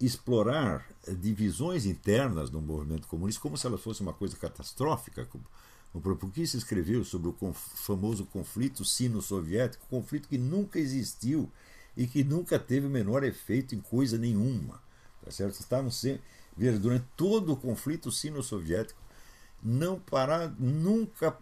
explorar 0.00 0.84
divisões 1.20 1.86
internas 1.86 2.50
do 2.50 2.60
movimento 2.60 3.06
comunista 3.06 3.40
como 3.40 3.56
se 3.56 3.64
elas 3.64 3.80
fossem 3.80 4.04
uma 4.04 4.12
coisa 4.12 4.36
catastrófica. 4.36 5.28
Por 5.92 6.32
que 6.32 6.44
se 6.46 6.56
escreveu 6.56 7.04
sobre 7.04 7.28
o 7.28 7.52
famoso 7.52 8.24
conflito 8.26 8.84
sino-soviético, 8.84 9.86
conflito 9.88 10.28
que 10.28 10.38
nunca 10.38 10.80
existiu 10.80 11.48
e 11.96 12.06
que 12.06 12.24
nunca 12.24 12.58
teve 12.58 12.86
o 12.86 12.90
menor 12.90 13.22
efeito 13.24 13.74
em 13.74 13.80
coisa 13.80 14.18
nenhuma. 14.18 14.80
Tá 15.24 15.30
certo? 15.30 15.60
Estavam 15.60 15.90
sempre, 15.90 16.22
durante 16.80 17.06
todo 17.16 17.52
o 17.52 17.56
conflito 17.56 18.10
sino-soviético, 18.10 19.00
não 19.62 19.98
parar, 19.98 20.52
nunca 20.58 21.36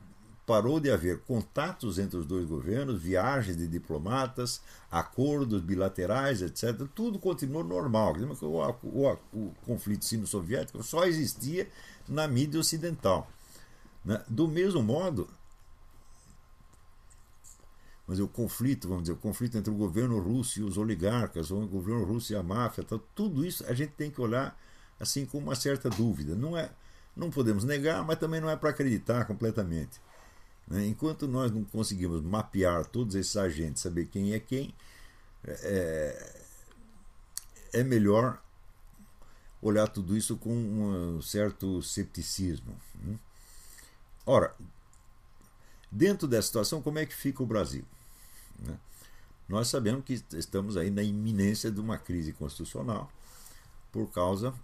parou 0.51 0.81
de 0.81 0.91
haver 0.91 1.21
contatos 1.21 1.99
entre 1.99 2.19
os 2.19 2.27
dois 2.27 2.45
governos, 2.45 3.01
viagens 3.01 3.57
de 3.57 3.69
diplomatas, 3.69 4.61
acordos 4.91 5.63
bilaterais, 5.63 6.43
etc. 6.43 6.89
Tudo 6.93 7.21
continuou 7.21 7.63
normal. 7.63 8.15
O, 8.43 8.89
o, 8.89 9.19
o 9.33 9.55
conflito 9.65 10.05
sino-soviético 10.05 10.83
só 10.83 11.05
existia 11.05 11.69
na 12.09 12.27
mídia 12.27 12.59
ocidental. 12.59 13.31
Né? 14.05 14.23
Do 14.29 14.49
mesmo 14.49 14.83
modo, 14.83 15.29
mas 18.11 18.19
o 18.19 18.27
conflito, 18.27 18.89
vamos 18.89 19.05
dizer, 19.05 19.13
o 19.13 19.19
conflito 19.19 19.57
entre 19.57 19.73
o 19.73 19.77
governo 19.77 20.19
russo 20.19 20.59
e 20.59 20.65
os 20.65 20.77
oligarcas, 20.77 21.53
ou 21.53 21.63
o 21.63 21.69
governo 21.69 22.03
russo 22.03 22.33
e 22.33 22.37
a 22.37 22.43
máfia, 22.43 22.83
tá, 22.83 22.99
tudo 23.15 23.47
isso 23.47 23.65
a 23.69 23.73
gente 23.73 23.93
tem 23.93 24.11
que 24.11 24.21
olhar 24.21 24.61
assim 24.99 25.25
com 25.25 25.39
uma 25.39 25.55
certa 25.55 25.89
dúvida. 25.89 26.35
Não 26.35 26.59
é, 26.59 26.73
não 27.15 27.31
podemos 27.31 27.63
negar, 27.63 28.05
mas 28.05 28.19
também 28.19 28.41
não 28.41 28.51
é 28.51 28.57
para 28.57 28.71
acreditar 28.71 29.27
completamente. 29.27 30.01
Né? 30.67 30.89
Enquanto 30.89 31.29
nós 31.29 31.53
não 31.53 31.63
conseguimos 31.63 32.21
mapear 32.21 32.85
todos 32.85 33.15
esses 33.15 33.37
agentes, 33.37 33.81
saber 33.81 34.07
quem 34.07 34.33
é 34.33 34.41
quem, 34.41 34.75
é, 35.47 36.43
é 37.75 37.85
melhor 37.85 38.43
olhar 39.63 39.87
tudo 39.87 40.17
isso 40.17 40.37
com 40.37 40.53
um 40.53 41.23
certo 41.23 41.81
cepticismo. 41.81 42.77
Né? 43.05 43.17
Ora, 44.27 44.53
dentro 45.93 46.27
dessa 46.27 46.49
situação, 46.49 46.83
como 46.83 46.99
é 46.99 47.07
que 47.07 47.15
fica 47.15 47.41
o 47.41 47.47
Brasil? 47.47 47.85
Né? 48.61 48.79
Nós 49.49 49.69
sabemos 49.69 50.05
que 50.05 50.23
estamos 50.33 50.77
aí 50.77 50.91
na 50.91 51.03
iminência 51.03 51.71
de 51.71 51.81
uma 51.81 51.99
crise 51.99 52.33
constitucional 52.33 53.11
por 53.91 54.11
causa 54.11 54.55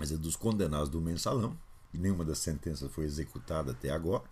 dizer, 0.00 0.18
dos 0.18 0.36
condenados 0.36 0.88
do 0.88 1.00
mensalão, 1.00 1.56
e 1.92 1.98
nenhuma 1.98 2.24
das 2.24 2.38
sentenças 2.38 2.90
foi 2.90 3.04
executada 3.04 3.72
até 3.72 3.90
agora, 3.90 4.24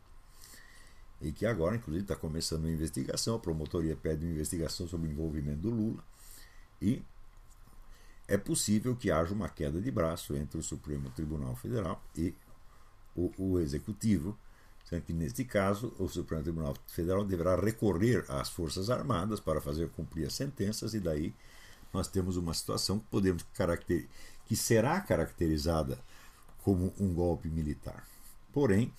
e 1.21 1.31
que 1.31 1.47
agora, 1.47 1.77
inclusive, 1.77 2.03
está 2.03 2.17
começando 2.17 2.65
uma 2.65 2.73
investigação, 2.73 3.37
a 3.37 3.39
promotoria 3.39 3.95
pede 3.95 4.25
uma 4.25 4.33
investigação 4.33 4.89
sobre 4.89 5.09
o 5.09 5.13
envolvimento 5.13 5.61
do 5.61 5.71
Lula, 5.71 6.05
e 6.81 7.01
é 8.27 8.37
possível 8.37 8.97
que 8.97 9.11
haja 9.11 9.33
uma 9.33 9.49
queda 9.49 9.81
de 9.81 9.91
braço 9.91 10.35
entre 10.35 10.59
o 10.59 10.63
Supremo 10.63 11.11
Tribunal 11.11 11.55
Federal 11.55 12.03
e 12.17 12.35
o, 13.15 13.31
o 13.39 13.61
Executivo, 13.61 14.37
sendo 14.93 15.05
que, 15.05 15.13
neste 15.15 15.43
caso, 15.43 15.95
o 15.99 16.07
Supremo 16.07 16.43
Tribunal 16.43 16.75
Federal 16.87 17.25
deverá 17.25 17.57
recorrer 17.57 18.27
às 18.29 18.51
Forças 18.51 18.91
Armadas 18.91 19.41
para 19.41 19.59
fazer 19.59 19.89
cumprir 19.89 20.27
as 20.27 20.35
sentenças, 20.35 20.93
e 20.93 21.01
daí 21.01 21.35
nós 21.95 22.09
temos 22.09 22.37
uma 22.37 22.53
situação 22.53 22.99
que 22.99 23.07
podemos 23.11 23.43
caracter... 23.55 24.07
que 24.45 24.55
será 24.55 25.01
caracterizada 25.01 25.99
como 26.63 26.93
um 27.01 27.15
golpe 27.15 27.49
militar. 27.49 28.07
Porém, 28.53 28.93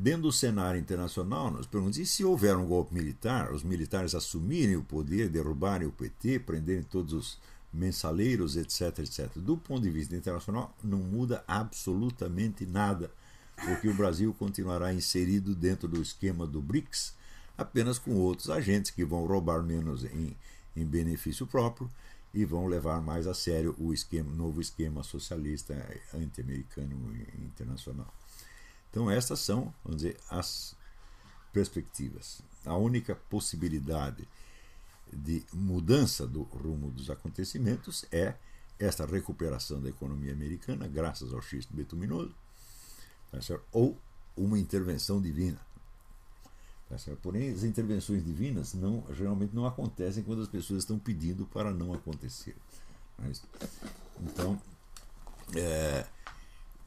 Dentro 0.00 0.22
do 0.22 0.32
cenário 0.32 0.78
internacional, 0.78 1.50
nós 1.50 1.66
perguntamos: 1.66 1.98
e 1.98 2.06
se 2.06 2.24
houver 2.24 2.56
um 2.56 2.68
golpe 2.68 2.94
militar, 2.94 3.52
os 3.52 3.64
militares 3.64 4.14
assumirem 4.14 4.76
o 4.76 4.84
poder, 4.84 5.28
derrubarem 5.28 5.88
o 5.88 5.90
PT, 5.90 6.38
prenderem 6.38 6.84
todos 6.84 7.12
os 7.12 7.38
mensaleiros, 7.72 8.56
etc, 8.56 9.00
etc. 9.00 9.28
Do 9.34 9.56
ponto 9.58 9.82
de 9.82 9.90
vista 9.90 10.14
internacional, 10.14 10.72
não 10.84 10.98
muda 10.98 11.42
absolutamente 11.48 12.64
nada, 12.64 13.10
porque 13.64 13.88
o 13.88 13.94
Brasil 13.94 14.34
continuará 14.34 14.92
inserido 14.92 15.54
dentro 15.54 15.88
do 15.88 16.00
esquema 16.00 16.46
do 16.46 16.60
BRICS, 16.60 17.14
apenas 17.56 17.98
com 17.98 18.14
outros 18.14 18.50
agentes 18.50 18.90
que 18.90 19.04
vão 19.04 19.26
roubar 19.26 19.62
menos 19.62 20.04
em, 20.04 20.36
em 20.76 20.84
benefício 20.84 21.46
próprio 21.46 21.90
e 22.32 22.44
vão 22.44 22.66
levar 22.66 23.00
mais 23.00 23.26
a 23.26 23.34
sério 23.34 23.74
o 23.78 23.92
esquema, 23.92 24.30
novo 24.34 24.60
esquema 24.60 25.02
socialista 25.02 25.74
anti-americano 26.14 26.94
internacional. 27.38 28.12
Então, 28.90 29.10
estas 29.10 29.40
são, 29.40 29.72
vamos 29.84 30.02
dizer, 30.02 30.16
as 30.30 30.76
perspectivas. 31.52 32.40
A 32.64 32.76
única 32.76 33.14
possibilidade 33.14 34.26
de 35.12 35.44
mudança 35.52 36.26
do 36.26 36.42
rumo 36.42 36.90
dos 36.90 37.10
acontecimentos 37.10 38.04
é 38.12 38.34
esta 38.78 39.04
recuperação 39.06 39.80
da 39.80 39.88
economia 39.88 40.32
americana, 40.32 40.86
graças 40.86 41.32
ao 41.32 41.42
xisto 41.42 41.74
betuminoso, 41.74 42.34
tá 43.30 43.38
ou 43.72 43.96
uma 44.36 44.58
intervenção 44.58 45.20
divina. 45.20 45.60
Tá 46.88 46.96
Porém, 47.22 47.50
as 47.50 47.64
intervenções 47.64 48.24
divinas 48.24 48.72
não, 48.72 49.04
geralmente 49.14 49.54
não 49.54 49.66
acontecem 49.66 50.22
quando 50.22 50.40
as 50.40 50.48
pessoas 50.48 50.80
estão 50.84 50.98
pedindo 50.98 51.44
para 51.46 51.70
não 51.70 51.92
acontecer. 51.92 52.56
Mas, 53.18 53.42
então, 54.22 54.58
é, 55.54 56.06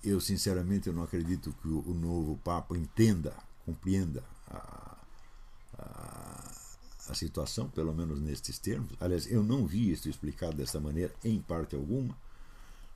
eu 0.04 0.20
sinceramente 0.20 0.88
eu 0.88 0.94
não 0.94 1.04
acredito 1.04 1.54
que 1.62 1.68
o, 1.68 1.80
o 1.88 1.94
novo 1.94 2.38
Papa 2.44 2.76
entenda, 2.76 3.36
compreenda 3.64 4.24
a, 4.50 4.98
a, 5.78 6.52
a, 7.10 7.14
situação, 7.14 7.70
pelo 7.70 7.94
menos 7.94 8.20
nestes 8.20 8.58
termos. 8.58 8.92
Aliás, 9.00 9.32
eu 9.32 9.44
não 9.44 9.68
vi 9.68 9.92
isso 9.92 10.10
explicado 10.10 10.58
dessa 10.58 10.80
maneira 10.80 11.14
em 11.24 11.40
parte 11.40 11.76
alguma. 11.76 12.18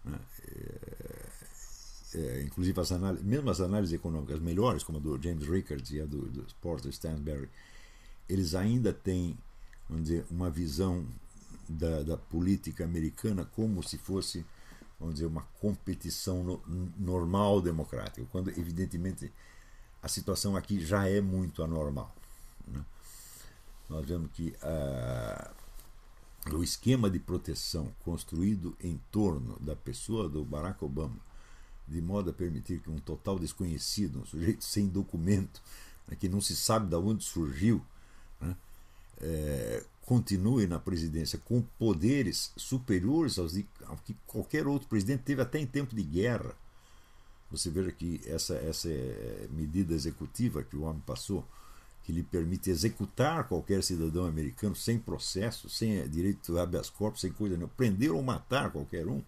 Né? 0.04 0.18
É, 0.48 0.95
é, 2.16 2.44
inclusive 2.44 2.80
as 2.80 2.92
análises, 2.92 3.26
mesmo 3.26 3.50
as 3.50 3.60
análises 3.60 3.94
econômicas 3.94 4.40
melhores, 4.40 4.84
como 4.84 4.98
a 4.98 5.02
do 5.02 5.22
James 5.22 5.48
Rickards 5.48 5.92
e 5.92 6.00
a 6.00 6.06
do, 6.06 6.22
do 6.30 6.46
Porter 6.62 6.90
Stanberry, 6.92 7.50
eles 8.30 8.56
ainda 8.56 8.94
têm, 8.94 9.38
vamos 9.90 10.08
dizer, 10.08 10.26
uma 10.32 10.50
visão 10.50 11.06
da, 11.68 12.04
da 12.04 12.18
política 12.18 12.86
americana 12.86 13.46
como 13.46 13.84
se 13.84 13.98
fosse 13.98 14.46
vamos 15.00 15.16
dizer, 15.16 15.26
uma 15.26 15.44
competição 15.60 16.44
no, 16.44 16.62
normal 16.98 17.62
democrática, 17.62 18.26
quando 18.32 18.50
evidentemente 18.50 19.32
a 20.02 20.08
situação 20.08 20.56
aqui 20.56 20.80
já 20.80 21.08
é 21.08 21.22
muito 21.22 21.64
anormal. 21.64 22.16
Né? 22.68 22.84
Nós 23.90 24.06
vemos 24.08 24.32
que 24.32 24.56
uh, 24.64 26.56
o 26.56 26.64
esquema 26.64 27.10
de 27.10 27.20
proteção 27.20 27.94
construído 28.04 28.76
em 28.80 29.00
torno 29.12 29.60
da 29.60 29.76
pessoa 29.76 30.30
do 30.30 30.44
Barack 30.44 30.84
Obama, 30.84 31.18
de 31.88 32.02
modo 32.02 32.30
a 32.30 32.34
permitir 32.34 32.80
que 32.80 32.90
um 32.90 32.98
total 32.98 33.38
desconhecido, 33.38 34.20
um 34.20 34.26
sujeito 34.26 34.64
sem 34.64 34.88
documento, 34.88 35.62
né, 36.08 36.18
que 36.20 36.28
não 36.28 36.42
se 36.42 36.56
sabe 36.56 36.88
de 36.88 36.96
onde 36.96 37.24
surgiu, 37.24 37.82
né, 38.42 38.56
é, 39.22 39.84
continue 40.06 40.68
na 40.68 40.80
presidência 40.80 41.40
com 41.40 41.62
poderes 41.80 42.52
superiores 42.56 43.40
aos 43.40 43.54
de, 43.54 43.66
ao 43.86 43.98
que 43.98 44.16
qualquer 44.28 44.68
outro 44.68 44.88
presidente 44.88 45.24
teve 45.24 45.42
até 45.42 45.60
em 45.60 45.66
tempo 45.66 45.96
de 45.96 46.04
guerra. 46.04 46.54
Você 47.52 47.70
veja 47.70 47.92
que 47.92 48.22
essa, 48.26 48.56
essa 48.56 48.90
é 48.90 49.48
medida 49.52 49.94
executiva 49.94 50.64
que 50.64 50.76
o 50.76 50.82
homem 50.82 51.02
passou, 51.06 51.46
que 52.04 52.12
lhe 52.12 52.22
permite 52.22 52.70
executar 52.70 53.48
qualquer 53.48 53.84
cidadão 53.84 54.26
americano 54.26 54.76
sem 54.76 55.00
processo, 55.00 55.70
sem 55.70 56.08
direito 56.10 56.58
a 56.58 56.64
habeas 56.64 56.90
corpus, 56.90 57.22
sem 57.22 57.32
coisa 57.32 57.56
nenhuma, 57.56 57.74
prender 57.76 58.12
ou 58.12 58.22
matar 58.22 58.72
qualquer 58.72 59.08
um, 59.08 59.24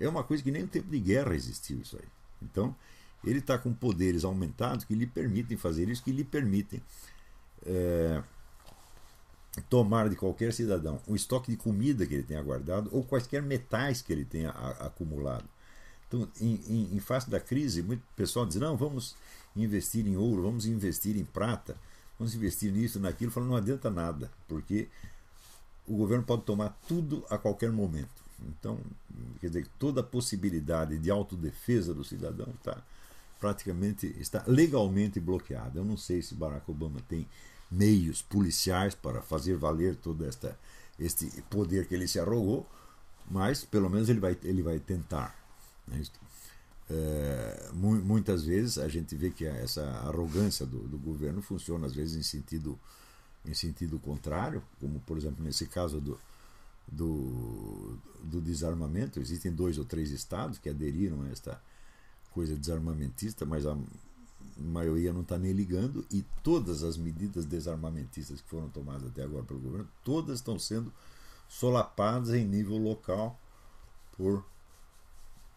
é 0.00 0.08
uma 0.08 0.24
coisa 0.24 0.42
que 0.42 0.50
nem 0.50 0.62
no 0.62 0.68
tempo 0.68 0.88
de 0.88 0.98
guerra 0.98 1.34
existiu 1.34 1.78
isso 1.78 1.96
aí. 1.96 2.08
Então, 2.42 2.74
ele 3.24 3.38
está 3.38 3.58
com 3.58 3.72
poderes 3.72 4.24
aumentados 4.24 4.84
que 4.84 4.94
lhe 4.94 5.06
permitem 5.06 5.56
fazer 5.56 5.88
isso, 5.88 6.02
que 6.02 6.10
lhe 6.10 6.24
permitem 6.24 6.82
é, 7.66 8.22
tomar 9.68 10.08
de 10.08 10.16
qualquer 10.16 10.52
cidadão 10.52 11.00
o 11.06 11.14
estoque 11.14 11.50
de 11.50 11.56
comida 11.56 12.06
que 12.06 12.14
ele 12.14 12.22
tenha 12.22 12.42
guardado 12.42 12.88
ou 12.92 13.04
quaisquer 13.04 13.42
metais 13.42 14.00
que 14.00 14.12
ele 14.12 14.24
tenha 14.24 14.50
acumulado. 14.50 15.44
Então, 16.08 16.28
em, 16.40 16.54
em, 16.66 16.96
em 16.96 17.00
face 17.00 17.28
da 17.30 17.38
crise, 17.38 17.82
muito 17.82 18.02
pessoal 18.16 18.46
diz: 18.46 18.56
não, 18.56 18.76
vamos 18.76 19.14
investir 19.54 20.06
em 20.06 20.16
ouro, 20.16 20.42
vamos 20.42 20.66
investir 20.66 21.16
em 21.16 21.24
prata, 21.24 21.76
vamos 22.18 22.34
investir 22.34 22.72
nisso, 22.72 22.98
naquilo. 22.98 23.30
Fala, 23.30 23.46
não 23.46 23.56
adianta 23.56 23.90
nada, 23.90 24.30
porque 24.48 24.88
o 25.86 25.96
governo 25.96 26.24
pode 26.24 26.42
tomar 26.42 26.70
tudo 26.88 27.24
a 27.28 27.36
qualquer 27.36 27.70
momento. 27.70 28.29
Então, 28.48 28.78
quer 29.40 29.48
dizer, 29.48 29.66
toda 29.78 30.00
a 30.00 30.04
possibilidade 30.04 30.98
de 30.98 31.10
autodefesa 31.10 31.92
do 31.92 32.04
cidadão 32.04 32.48
está 32.58 32.82
praticamente 33.40 34.06
está 34.20 34.44
legalmente 34.46 35.18
bloqueada. 35.18 35.78
Eu 35.78 35.84
não 35.84 35.96
sei 35.96 36.20
se 36.20 36.34
Barack 36.34 36.70
Obama 36.70 37.00
tem 37.08 37.26
meios 37.70 38.20
policiais 38.20 38.94
para 38.94 39.22
fazer 39.22 39.56
valer 39.56 39.96
todo 39.96 40.26
esta, 40.26 40.56
este 40.98 41.26
poder 41.48 41.86
que 41.86 41.94
ele 41.94 42.06
se 42.06 42.20
arrogou, 42.20 42.68
mas 43.30 43.64
pelo 43.64 43.88
menos 43.88 44.08
ele 44.08 44.20
vai, 44.20 44.36
ele 44.44 44.62
vai 44.62 44.78
tentar. 44.78 45.34
Né? 45.88 46.02
É, 46.90 47.70
muitas 47.72 48.44
vezes 48.44 48.76
a 48.76 48.88
gente 48.88 49.14
vê 49.14 49.30
que 49.30 49.46
essa 49.46 49.82
arrogância 50.04 50.66
do, 50.66 50.80
do, 50.88 50.98
governo 50.98 51.40
funciona 51.40 51.86
às 51.86 51.94
vezes 51.94 52.16
em 52.16 52.22
sentido, 52.22 52.78
em 53.46 53.54
sentido 53.54 53.98
contrário, 54.00 54.60
como 54.80 54.98
por 55.00 55.16
exemplo 55.16 55.42
nesse 55.44 55.66
caso 55.66 56.00
do, 56.00 56.18
do, 56.86 57.98
do 58.22 58.40
desarmamento. 58.40 59.20
Existem 59.20 59.52
dois 59.52 59.78
ou 59.78 59.84
três 59.84 60.10
estados 60.10 60.58
que 60.58 60.68
aderiram 60.68 61.22
a 61.22 61.28
esta 61.28 61.60
coisa 62.30 62.56
desarmamentista, 62.56 63.44
mas 63.44 63.66
a 63.66 63.76
maioria 64.56 65.12
não 65.12 65.22
está 65.22 65.38
nem 65.38 65.52
ligando, 65.52 66.04
e 66.10 66.24
todas 66.42 66.82
as 66.82 66.96
medidas 66.96 67.44
desarmamentistas 67.44 68.40
que 68.40 68.48
foram 68.48 68.68
tomadas 68.68 69.08
até 69.08 69.22
agora 69.22 69.44
pelo 69.44 69.60
governo, 69.60 69.88
todas 70.04 70.38
estão 70.38 70.58
sendo 70.58 70.92
solapadas 71.48 72.30
em 72.30 72.44
nível 72.44 72.76
local 72.76 73.38
por 74.16 74.44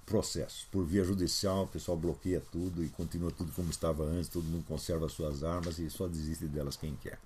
processos. 0.05 0.65
Por 0.71 0.85
via 0.85 1.03
judicial, 1.03 1.63
o 1.63 1.67
pessoal 1.67 1.97
bloqueia 1.97 2.41
tudo 2.51 2.83
e 2.83 2.89
continua 2.89 3.31
tudo 3.31 3.51
como 3.51 3.69
estava 3.69 4.03
antes, 4.03 4.29
todo 4.29 4.43
mundo 4.45 4.65
conserva 4.65 5.07
suas 5.09 5.43
armas 5.43 5.79
e 5.79 5.89
só 5.89 6.07
desiste 6.07 6.45
delas 6.47 6.75
quem 6.75 6.95
quer. 6.95 7.19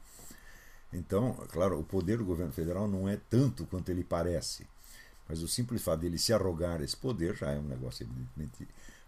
Então, 0.92 1.34
claro, 1.50 1.80
o 1.80 1.84
poder 1.84 2.18
do 2.18 2.26
governo 2.26 2.54
federal 2.54 2.88
não 2.88 3.08
é 3.08 3.18
tanto 3.30 3.66
quanto 3.66 3.90
ele 3.90 4.04
parece, 4.04 4.66
mas 5.28 5.44
o 5.44 5.48
simples 5.48 5.82
fato 5.82 6.02
dele 6.02 6.18
se 6.18 6.32
arrogar 6.32 6.82
esse 6.82 6.96
poder 6.96 7.36
já 7.36 7.52
é 7.52 7.60
um 7.60 7.64
negócio 7.64 8.04
evidentemente 8.04 8.68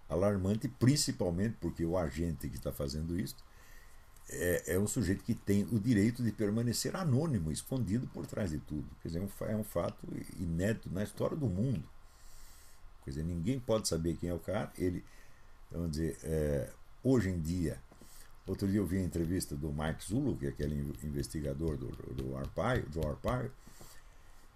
alarmante, 0.10 0.68
principalmente 0.68 1.56
porque 1.62 1.86
o 1.86 1.98
agente 1.98 2.50
que 2.50 2.58
está 2.58 2.72
fazendo 2.72 3.18
isso 3.18 3.38
é, 4.32 4.76
é 4.76 4.80
um 4.80 4.88
sujeito 4.88 5.24
que 5.24 5.34
tem 5.34 5.64
o 5.72 5.80
direito 5.80 6.22
de 6.24 6.32
permanecer 6.32 6.96
anônimo, 6.96 7.52
escondido 7.52 8.08
por 8.08 8.26
trás 8.26 8.52
de 8.52 8.60
tudo. 8.60 8.88
Quer 9.02 9.10
dizer, 9.10 9.20
é 9.20 9.56
um 9.56 9.62
é 9.62 9.64
fato 9.64 10.08
inédito 10.40 10.90
na 10.90 11.04
história 11.04 11.36
do 11.36 11.48
mundo. 11.48 11.84
Quer 13.04 13.12
dizer, 13.12 13.24
ninguém 13.24 13.60
pode 13.60 13.88
saber 13.88 14.18
quem 14.18 14.30
é 14.30 14.34
o 14.34 14.40
cara. 14.40 14.72
Ele, 14.78 15.04
vamos 15.72 15.92
dizer, 15.92 16.18
é, 16.24 16.70
hoje 17.04 17.30
em 17.30 17.40
dia, 17.40 17.82
outro 18.50 18.68
dia 18.68 18.80
eu 18.80 18.86
vi 18.86 18.98
a 18.98 19.04
entrevista 19.04 19.56
do 19.56 19.72
Mike 19.72 20.04
Zulu, 20.06 20.36
que 20.36 20.48
é 20.48 20.50
aquele 20.50 20.76
investigador 21.04 21.78
do, 21.78 21.88
do 22.14 22.36
Arpaio, 22.36 22.86
John 22.90 23.08
Arpaio, 23.08 23.52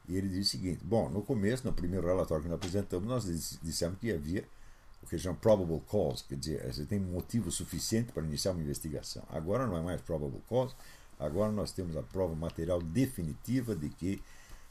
e 0.08 0.18
ele 0.18 0.28
disse 0.28 0.58
o 0.58 0.60
seguinte: 0.60 0.84
bom, 0.84 1.10
no 1.10 1.22
começo, 1.22 1.66
no 1.66 1.74
primeiro 1.74 2.08
relatório 2.08 2.44
que 2.44 2.50
nós 2.50 2.58
apresentamos, 2.58 3.08
nós 3.08 3.60
dissemos 3.62 3.98
que 4.00 4.12
havia 4.12 4.44
o 5.02 5.08
que 5.08 5.18
chama 5.18 5.38
probable 5.38 5.82
cause, 5.88 6.24
quer 6.24 6.36
dizer, 6.36 6.74
você 6.74 6.86
tem 6.86 7.00
motivo 7.00 7.52
suficiente 7.52 8.12
para 8.12 8.24
iniciar 8.24 8.52
uma 8.52 8.62
investigação. 8.62 9.24
Agora 9.30 9.68
não 9.68 9.78
é 9.78 9.82
mais 9.82 10.02
probable 10.02 10.42
cause, 10.48 10.74
agora 11.20 11.52
nós 11.52 11.72
temos 11.72 11.96
a 11.96 12.02
prova 12.02 12.34
material 12.36 12.82
definitiva 12.82 13.76
de 13.76 13.90
que 13.90 14.22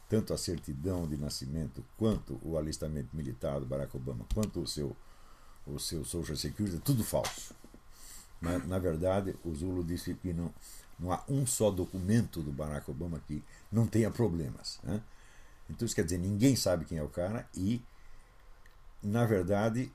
tanto 0.09 0.35
a 0.35 0.39
certidão 0.39 1.07
de 1.07 1.17
nascimento 1.17 1.85
quanto 1.97 2.39
o 2.43 2.59
alistamento 2.59 3.15
militar 3.15 3.61
do 3.61 3.67
Barack 3.67 3.97
Obama, 3.97 4.27
quanto 4.35 4.61
o 4.61 4.67
seu, 4.67 4.97
o 5.67 5.79
seu 5.79 6.05
Social 6.05 6.37
Security, 6.37 6.79
tudo 6.81 7.05
falso. 7.05 7.55
Na, 8.43 8.59
na 8.59 8.79
verdade, 8.79 9.37
o 9.45 9.55
Zulu 9.55 9.85
disse 9.85 10.15
que 10.15 10.33
não, 10.33 10.53
não 10.99 11.13
há 11.13 11.23
um 11.29 11.47
só 11.47 11.71
documento 11.71 12.43
do 12.43 12.51
Barack 12.51 12.91
Obama 12.91 13.23
que 13.27 13.43
não 13.71 13.87
tenha 13.87 14.11
problemas. 14.11 14.81
Né? 14.83 15.01
Então 15.71 15.87
isso 15.87 15.95
quer 15.95 16.05
dizer, 16.05 16.19
ninguém 16.19 16.57
sabe 16.57 16.85
quem 16.85 16.99
é 16.99 17.03
o 17.03 17.09
cara 17.09 17.49
e, 17.55 17.81
na 19.01 19.25
verdade, 19.25 19.93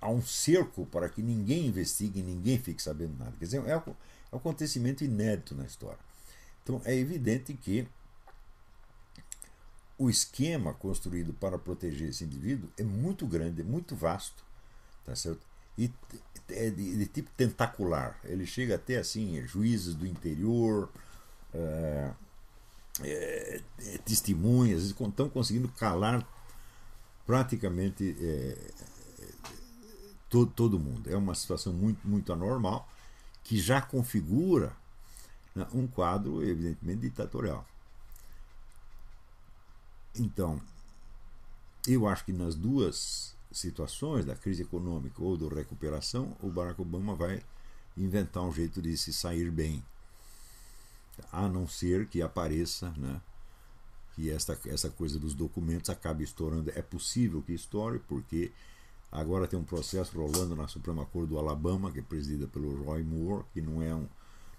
há 0.00 0.10
um 0.10 0.20
cerco 0.20 0.84
para 0.86 1.08
que 1.08 1.22
ninguém 1.22 1.66
investigue, 1.66 2.20
ninguém 2.20 2.58
fique 2.58 2.82
sabendo 2.82 3.16
nada. 3.16 3.32
Quer 3.38 3.44
dizer, 3.44 3.58
é 3.58 3.76
um, 3.76 3.80
é 3.80 4.34
um 4.34 4.38
acontecimento 4.38 5.04
inédito 5.04 5.54
na 5.54 5.64
história. 5.64 6.00
Então 6.64 6.82
é 6.84 6.94
evidente 6.94 7.54
que 7.54 7.88
o 9.96 10.10
esquema 10.10 10.74
construído 10.74 11.32
para 11.32 11.58
proteger 11.58 12.08
esse 12.08 12.24
indivíduo 12.24 12.68
é 12.76 12.82
muito 12.82 13.26
grande, 13.26 13.62
é 13.62 13.64
muito 13.64 13.96
vasto, 13.96 14.44
tá 15.04 15.14
certo? 15.14 15.46
E 15.78 15.90
é 16.50 16.70
de, 16.70 16.96
de, 16.96 17.06
tipo 17.06 17.30
tentacular. 17.36 18.18
Ele 18.24 18.44
chega 18.44 18.74
até 18.74 18.98
assim, 18.98 19.46
juízes 19.46 19.94
do 19.94 20.06
interior, 20.06 20.90
é, 21.54 22.10
é, 23.02 23.62
é 23.78 23.98
testemunhas, 23.98 24.84
estão 24.84 25.28
conseguindo 25.28 25.68
calar 25.68 26.26
praticamente 27.24 28.16
é, 28.20 28.56
todo, 30.28 30.50
todo 30.50 30.78
mundo. 30.80 31.08
É 31.08 31.16
uma 31.16 31.34
situação 31.34 31.72
muito, 31.72 32.06
muito 32.06 32.32
anormal 32.32 32.88
que 33.44 33.58
já 33.58 33.80
configura 33.80 34.76
né, 35.54 35.66
um 35.72 35.86
quadro, 35.86 36.42
evidentemente, 36.42 37.02
ditatorial. 37.02 37.64
Então, 40.14 40.60
eu 41.86 42.08
acho 42.08 42.24
que 42.24 42.32
nas 42.32 42.54
duas 42.54 43.34
situações, 43.50 44.24
da 44.24 44.34
crise 44.34 44.62
econômica 44.62 45.22
ou 45.22 45.36
da 45.36 45.54
recuperação, 45.54 46.36
o 46.42 46.48
Barack 46.48 46.80
Obama 46.80 47.14
vai 47.14 47.42
inventar 47.96 48.42
um 48.42 48.52
jeito 48.52 48.80
de 48.80 48.96
se 48.96 49.12
sair 49.12 49.50
bem. 49.50 49.82
A 51.32 51.48
não 51.48 51.66
ser 51.66 52.06
que 52.06 52.22
apareça 52.22 52.90
né, 52.96 53.20
que 54.14 54.30
essa, 54.30 54.58
essa 54.66 54.90
coisa 54.90 55.18
dos 55.18 55.34
documentos 55.34 55.90
acabe 55.90 56.24
estourando. 56.24 56.72
É 56.74 56.82
possível 56.82 57.42
que 57.42 57.52
estoure, 57.52 58.00
porque 58.00 58.52
agora 59.10 59.46
tem 59.46 59.58
um 59.58 59.64
processo 59.64 60.16
rolando 60.16 60.54
na 60.54 60.68
Suprema 60.68 61.06
Corte 61.06 61.28
do 61.28 61.38
Alabama, 61.38 61.90
que 61.90 62.00
é 62.00 62.02
presidida 62.02 62.46
pelo 62.46 62.82
Roy 62.84 63.02
Moore, 63.02 63.44
que 63.52 63.60
não 63.60 63.82
é, 63.82 63.94
um, 63.94 64.06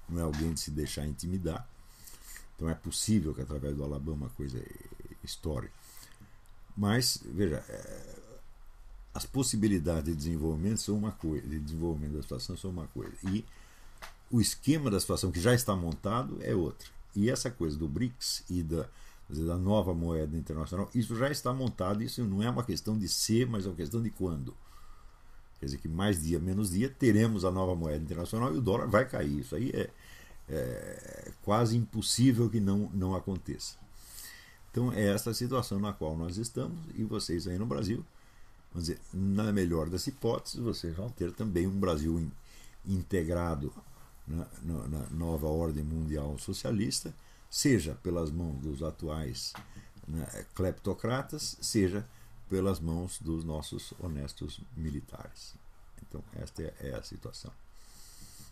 não 0.08 0.20
é 0.20 0.24
alguém 0.24 0.54
de 0.54 0.60
se 0.60 0.72
deixar 0.72 1.06
intimidar. 1.06 1.68
Então 2.56 2.70
é 2.70 2.76
possível 2.76 3.34
que 3.34 3.42
através 3.42 3.76
do 3.76 3.84
Alabama 3.84 4.28
a 4.28 4.30
coisa 4.30 4.62
estoure. 5.24 5.70
Mas, 6.76 7.22
veja, 7.26 7.64
é, 7.68 8.19
as 9.20 9.26
possibilidades 9.26 10.06
de 10.06 10.16
desenvolvimento 10.16 10.80
são 10.80 10.96
uma 10.96 11.12
coisa, 11.12 11.46
de 11.46 11.60
desenvolvimento 11.60 12.14
da 12.14 12.22
situação 12.22 12.56
são 12.56 12.72
uma 12.72 12.88
coisa. 12.88 13.12
E 13.26 13.44
o 14.32 14.40
esquema 14.40 14.90
da 14.90 14.98
situação 14.98 15.30
que 15.30 15.42
já 15.42 15.54
está 15.54 15.76
montado 15.76 16.38
é 16.40 16.56
outra. 16.56 16.88
E 17.14 17.30
essa 17.30 17.52
coisa 17.52 17.78
do 17.78 17.86
BRICS 17.86 18.46
e 18.50 18.64
da, 18.64 18.88
dizer, 19.30 19.46
da 19.46 19.58
nova 19.58 19.94
moeda 19.94 20.38
internacional, 20.38 20.90
isso 20.96 21.18
já 21.18 21.30
está 21.30 21.54
montado, 21.54 22.02
isso 22.02 22.24
não 22.24 22.42
é 22.42 22.50
uma 22.50 22.64
questão 22.64 22.98
de 22.98 23.10
ser, 23.10 23.46
mas 23.46 23.66
é 23.66 23.70
uma 23.70 23.76
questão 23.76 24.02
de 24.02 24.10
quando. 24.10 24.56
Quer 25.60 25.66
dizer 25.66 25.80
que 25.80 25.90
mais 25.90 26.24
dia, 26.24 26.40
menos 26.40 26.72
dia, 26.72 26.88
teremos 26.88 27.44
a 27.44 27.52
nova 27.52 27.76
moeda 27.76 28.02
internacional 28.02 28.54
e 28.56 28.58
o 28.58 28.62
dólar 28.62 28.88
vai 28.88 29.06
cair. 29.06 29.42
Isso 29.42 29.54
aí 29.54 29.70
é, 29.74 29.90
é 30.48 31.32
quase 31.44 31.76
impossível 31.76 32.50
que 32.50 32.62
não, 32.62 32.90
não 32.94 33.14
aconteça. 33.14 33.76
Então 34.72 34.94
é 34.94 35.08
essa 35.08 35.32
a 35.32 35.34
situação 35.34 35.78
na 35.78 35.92
qual 35.92 36.16
nós 36.16 36.38
estamos 36.38 36.80
e 36.96 37.04
vocês 37.04 37.48
aí 37.48 37.58
no 37.60 37.66
Brasil 37.66 38.06
vamos 38.72 38.88
dizer, 38.88 39.00
na 39.14 39.52
melhor 39.52 39.90
das 39.90 40.08
hipóteses, 40.08 40.60
vocês 40.60 40.96
vão 40.96 41.10
ter 41.10 41.32
também 41.32 41.68
um 41.68 41.80
Brasil 41.80 42.20
in, 42.20 42.32
integrado 42.86 43.74
na, 44.28 44.48
na, 44.62 44.88
na, 44.88 45.10
nova 45.10 45.48
ordem 45.48 45.84
mundial 45.84 46.38
socialista, 46.38 47.14
seja 47.50 47.96
pelas 48.04 48.30
mãos 48.32 48.60
dos 48.62 48.84
atuais 48.84 49.54
né, 50.08 50.46
cleptocratas, 50.54 51.58
seja 51.62 52.08
pelas 52.48 52.80
mãos 52.80 53.20
dos 53.20 53.44
nossos 53.44 53.94
honestos 54.00 54.60
militares. 54.76 55.56
Então, 56.02 56.24
esta 56.34 56.64
é, 56.64 56.74
é 56.80 56.96
a 56.96 57.04
situação. 57.04 57.52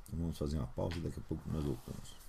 Então, 0.08 0.19
vamos 0.19 0.38
fazer 0.38 0.58
uma 0.58 0.67
pausa 0.67 0.97
e 0.97 1.01
daqui 1.01 1.19
a 1.19 1.23
pouco 1.23 1.43
nós 1.49 1.63
voltamos. 1.63 2.27